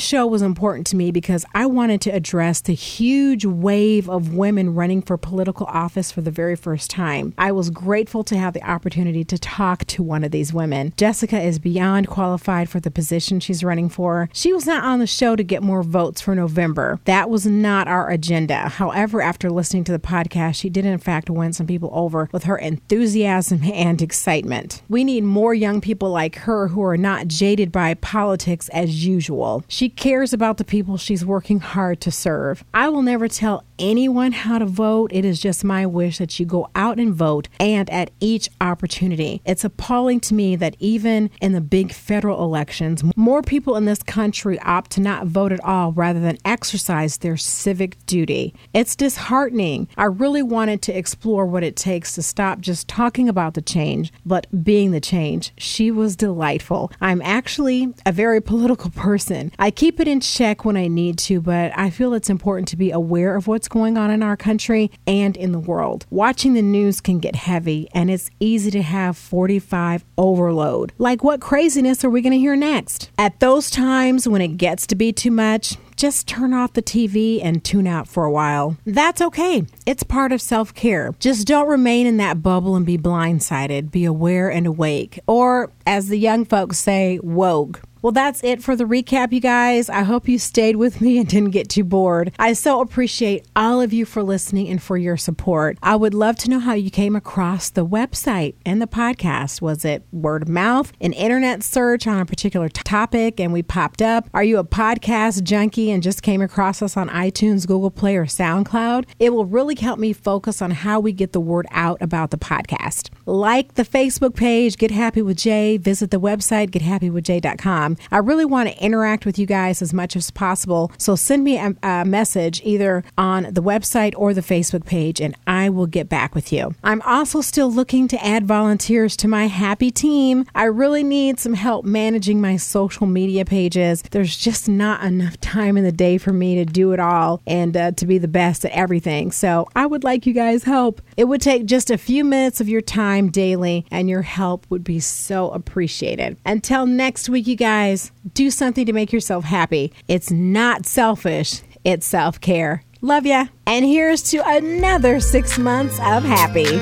show 0.00 0.26
was 0.26 0.42
important 0.42 0.86
to 0.88 0.96
me 0.96 1.10
because 1.10 1.44
I 1.54 1.66
wanted 1.66 2.00
to 2.02 2.10
address 2.10 2.60
the 2.60 2.74
huge 2.74 3.44
wave 3.44 4.08
of 4.08 4.34
women 4.34 4.74
running 4.74 5.02
for 5.02 5.16
political 5.16 5.66
office 5.66 6.12
for 6.12 6.20
the 6.20 6.30
very 6.30 6.56
first 6.56 6.90
time. 6.90 7.34
I 7.38 7.52
was 7.52 7.70
grateful 7.70 8.13
to 8.22 8.38
have 8.38 8.54
the 8.54 8.62
opportunity 8.62 9.24
to 9.24 9.38
talk 9.38 9.84
to 9.86 10.02
one 10.04 10.22
of 10.22 10.30
these 10.30 10.54
women. 10.54 10.92
Jessica 10.96 11.40
is 11.40 11.58
beyond 11.58 12.06
qualified 12.06 12.68
for 12.68 12.78
the 12.78 12.90
position 12.90 13.40
she's 13.40 13.64
running 13.64 13.88
for. 13.88 14.28
She 14.32 14.52
was 14.52 14.66
not 14.66 14.84
on 14.84 15.00
the 15.00 15.06
show 15.06 15.34
to 15.34 15.42
get 15.42 15.62
more 15.62 15.82
votes 15.82 16.20
for 16.20 16.36
November. 16.36 17.00
That 17.06 17.28
was 17.28 17.46
not 17.46 17.88
our 17.88 18.10
agenda. 18.10 18.68
However, 18.68 19.20
after 19.20 19.50
listening 19.50 19.84
to 19.84 19.92
the 19.92 19.98
podcast, 19.98 20.54
she 20.54 20.70
did 20.70 20.84
in 20.84 20.98
fact 20.98 21.28
win 21.28 21.52
some 21.52 21.66
people 21.66 21.90
over 21.92 22.28
with 22.30 22.44
her 22.44 22.56
enthusiasm 22.56 23.64
and 23.64 24.00
excitement. 24.00 24.82
We 24.88 25.02
need 25.02 25.24
more 25.24 25.54
young 25.54 25.80
people 25.80 26.10
like 26.10 26.36
her 26.36 26.68
who 26.68 26.82
are 26.84 26.96
not 26.96 27.26
jaded 27.26 27.72
by 27.72 27.94
politics 27.94 28.68
as 28.68 29.06
usual. 29.06 29.64
She 29.66 29.88
cares 29.88 30.32
about 30.32 30.58
the 30.58 30.64
people 30.64 30.96
she's 30.96 31.24
working 31.24 31.60
hard 31.60 32.00
to 32.02 32.10
serve. 32.10 32.64
I 32.74 32.88
will 32.88 33.02
never 33.02 33.28
tell 33.28 33.64
anyone 33.78 34.32
how 34.32 34.58
to 34.58 34.66
vote. 34.66 35.10
It 35.12 35.24
is 35.24 35.40
just 35.40 35.64
my 35.64 35.86
wish 35.86 36.18
that 36.18 36.38
you 36.38 36.46
go 36.46 36.68
out 36.74 36.98
and 36.98 37.14
vote 37.14 37.48
and 37.58 37.88
at 37.90 38.10
each 38.20 38.48
opportunity. 38.60 39.42
It's 39.44 39.64
appalling 39.64 40.20
to 40.20 40.34
me 40.34 40.56
that 40.56 40.76
even 40.78 41.30
in 41.40 41.52
the 41.52 41.60
big 41.60 41.92
federal 41.92 42.42
elections, 42.42 43.02
more 43.16 43.42
people 43.42 43.76
in 43.76 43.84
this 43.84 44.02
country 44.02 44.58
opt 44.60 44.92
to 44.92 45.00
not 45.00 45.26
vote 45.26 45.52
at 45.52 45.64
all 45.64 45.92
rather 45.92 46.20
than 46.20 46.38
exercise 46.44 47.18
their 47.18 47.36
civic 47.36 48.04
duty. 48.06 48.54
It's 48.72 48.96
disheartening. 48.96 49.88
I 49.96 50.04
really 50.04 50.42
wanted 50.42 50.82
to 50.82 50.96
explore 50.96 51.46
what 51.46 51.62
it 51.62 51.76
takes 51.76 52.14
to 52.14 52.22
stop 52.22 52.60
just 52.60 52.88
talking 52.88 53.28
about 53.28 53.54
the 53.54 53.62
change, 53.62 54.12
but 54.24 54.46
being 54.64 54.90
the 54.90 55.00
change. 55.00 55.52
She 55.58 55.90
was 55.90 56.16
delightful. 56.16 56.92
I'm 57.00 57.22
actually 57.22 57.92
a 58.06 58.12
very 58.12 58.40
political 58.40 58.90
person. 58.94 59.52
I 59.58 59.70
keep 59.70 60.00
it 60.00 60.08
in 60.08 60.20
check 60.20 60.64
when 60.64 60.76
I 60.76 60.88
need 60.88 61.18
to, 61.18 61.40
but 61.40 61.72
I 61.76 61.90
feel 61.90 62.14
it's 62.14 62.30
important 62.30 62.68
to 62.68 62.76
be 62.76 62.90
aware 62.90 63.36
of 63.36 63.46
what's 63.46 63.63
going 63.68 63.96
on 63.98 64.10
in 64.10 64.22
our 64.22 64.36
country 64.36 64.90
and 65.06 65.36
in 65.36 65.52
the 65.52 65.58
world. 65.58 66.06
Watching 66.10 66.54
the 66.54 66.62
news 66.62 67.00
can 67.00 67.18
get 67.18 67.36
heavy, 67.36 67.88
and 67.92 68.10
it's 68.10 68.30
easy 68.40 68.70
to 68.72 68.82
have 68.82 69.16
45 69.16 70.04
overload. 70.18 70.92
Like, 70.98 71.24
what 71.24 71.40
craziness 71.40 72.04
are 72.04 72.10
we 72.10 72.22
going 72.22 72.32
to 72.32 72.38
hear 72.38 72.56
next? 72.56 73.10
At 73.18 73.40
those 73.40 73.70
times 73.70 74.28
when 74.28 74.42
it 74.42 74.56
gets 74.56 74.86
to 74.88 74.94
be 74.94 75.12
too 75.12 75.30
much, 75.30 75.76
just 75.96 76.26
turn 76.26 76.52
off 76.52 76.72
the 76.72 76.82
TV 76.82 77.40
and 77.42 77.62
tune 77.62 77.86
out 77.86 78.08
for 78.08 78.24
a 78.24 78.30
while. 78.30 78.76
That's 78.84 79.20
okay. 79.20 79.64
It's 79.86 80.02
part 80.02 80.32
of 80.32 80.40
self 80.40 80.74
care. 80.74 81.14
Just 81.18 81.46
don't 81.46 81.68
remain 81.68 82.06
in 82.06 82.16
that 82.18 82.42
bubble 82.42 82.76
and 82.76 82.84
be 82.84 82.98
blindsided. 82.98 83.90
Be 83.90 84.04
aware 84.04 84.50
and 84.50 84.66
awake. 84.66 85.20
Or, 85.26 85.70
as 85.86 86.08
the 86.08 86.18
young 86.18 86.44
folks 86.44 86.78
say, 86.78 87.20
woke. 87.22 87.82
Well, 88.04 88.12
that's 88.12 88.44
it 88.44 88.62
for 88.62 88.76
the 88.76 88.84
recap, 88.84 89.32
you 89.32 89.40
guys. 89.40 89.88
I 89.88 90.02
hope 90.02 90.28
you 90.28 90.38
stayed 90.38 90.76
with 90.76 91.00
me 91.00 91.16
and 91.16 91.26
didn't 91.26 91.52
get 91.52 91.70
too 91.70 91.84
bored. 91.84 92.32
I 92.38 92.52
so 92.52 92.82
appreciate 92.82 93.46
all 93.56 93.80
of 93.80 93.94
you 93.94 94.04
for 94.04 94.22
listening 94.22 94.68
and 94.68 94.82
for 94.82 94.98
your 94.98 95.16
support. 95.16 95.78
I 95.82 95.96
would 95.96 96.12
love 96.12 96.36
to 96.40 96.50
know 96.50 96.58
how 96.58 96.74
you 96.74 96.90
came 96.90 97.16
across 97.16 97.70
the 97.70 97.86
website 97.86 98.56
and 98.66 98.82
the 98.82 98.86
podcast. 98.86 99.62
Was 99.62 99.86
it 99.86 100.02
word 100.12 100.42
of 100.42 100.50
mouth, 100.50 100.92
an 101.00 101.14
internet 101.14 101.62
search 101.62 102.06
on 102.06 102.20
a 102.20 102.26
particular 102.26 102.68
topic, 102.68 103.40
and 103.40 103.54
we 103.54 103.62
popped 103.62 104.02
up? 104.02 104.28
Are 104.34 104.44
you 104.44 104.58
a 104.58 104.64
podcast 104.64 105.42
junkie 105.42 105.90
and 105.90 106.02
just 106.02 106.22
came 106.22 106.42
across 106.42 106.82
us 106.82 106.98
on 106.98 107.08
iTunes, 107.08 107.66
Google 107.66 107.90
Play, 107.90 108.16
or 108.16 108.26
SoundCloud? 108.26 109.06
It 109.18 109.32
will 109.32 109.46
really 109.46 109.76
help 109.76 109.98
me 109.98 110.12
focus 110.12 110.60
on 110.60 110.72
how 110.72 111.00
we 111.00 111.14
get 111.14 111.32
the 111.32 111.40
word 111.40 111.66
out 111.70 112.02
about 112.02 112.32
the 112.32 112.36
podcast. 112.36 113.08
Like 113.24 113.76
the 113.76 113.82
Facebook 113.82 114.36
page, 114.36 114.76
Get 114.76 114.90
Happy 114.90 115.22
with 115.22 115.38
Jay, 115.38 115.78
visit 115.78 116.10
the 116.10 116.20
website, 116.20 116.68
gethappywithjay.com 116.68 117.93
I 118.10 118.18
really 118.18 118.44
want 118.44 118.68
to 118.68 118.84
interact 118.84 119.26
with 119.26 119.38
you 119.38 119.46
guys 119.46 119.82
as 119.82 119.92
much 119.92 120.16
as 120.16 120.30
possible. 120.30 120.92
So 120.98 121.16
send 121.16 121.44
me 121.44 121.58
a, 121.58 121.74
a 121.82 122.04
message 122.04 122.60
either 122.64 123.04
on 123.16 123.44
the 123.44 123.62
website 123.62 124.14
or 124.16 124.34
the 124.34 124.40
Facebook 124.40 124.84
page, 124.86 125.20
and 125.20 125.36
I 125.46 125.68
will 125.68 125.86
get 125.86 126.08
back 126.08 126.34
with 126.34 126.52
you. 126.52 126.74
I'm 126.82 127.02
also 127.02 127.40
still 127.40 127.70
looking 127.70 128.08
to 128.08 128.24
add 128.24 128.46
volunteers 128.46 129.16
to 129.18 129.28
my 129.28 129.46
happy 129.46 129.90
team. 129.90 130.46
I 130.54 130.64
really 130.64 131.04
need 131.04 131.38
some 131.38 131.54
help 131.54 131.84
managing 131.84 132.40
my 132.40 132.56
social 132.56 133.06
media 133.06 133.44
pages. 133.44 134.02
There's 134.10 134.36
just 134.36 134.68
not 134.68 135.02
enough 135.02 135.40
time 135.40 135.76
in 135.76 135.84
the 135.84 135.92
day 135.92 136.18
for 136.18 136.32
me 136.32 136.56
to 136.56 136.64
do 136.64 136.92
it 136.92 137.00
all 137.00 137.42
and 137.46 137.76
uh, 137.76 137.92
to 137.92 138.06
be 138.06 138.18
the 138.18 138.28
best 138.28 138.64
at 138.64 138.72
everything. 138.72 139.32
So 139.32 139.68
I 139.74 139.86
would 139.86 140.04
like 140.04 140.26
you 140.26 140.32
guys' 140.32 140.64
help. 140.64 141.00
It 141.16 141.24
would 141.24 141.40
take 141.40 141.66
just 141.66 141.90
a 141.90 141.98
few 141.98 142.24
minutes 142.24 142.60
of 142.60 142.68
your 142.68 142.80
time 142.80 143.30
daily, 143.30 143.86
and 143.90 144.08
your 144.08 144.22
help 144.22 144.66
would 144.70 144.84
be 144.84 145.00
so 145.00 145.50
appreciated. 145.50 146.36
Until 146.44 146.86
next 146.86 147.28
week, 147.28 147.46
you 147.46 147.56
guys, 147.84 148.12
do 148.32 148.50
something 148.50 148.86
to 148.86 148.92
make 148.92 149.12
yourself 149.12 149.44
happy. 149.44 149.92
It's 150.08 150.30
not 150.30 150.86
selfish, 150.86 151.60
it's 151.84 152.06
self 152.06 152.40
care. 152.40 152.82
Love 153.02 153.26
ya. 153.26 153.46
And 153.66 153.84
here's 153.84 154.22
to 154.30 154.42
another 154.46 155.20
six 155.20 155.58
months 155.58 155.98
of 155.98 156.24
happy. 156.24 156.80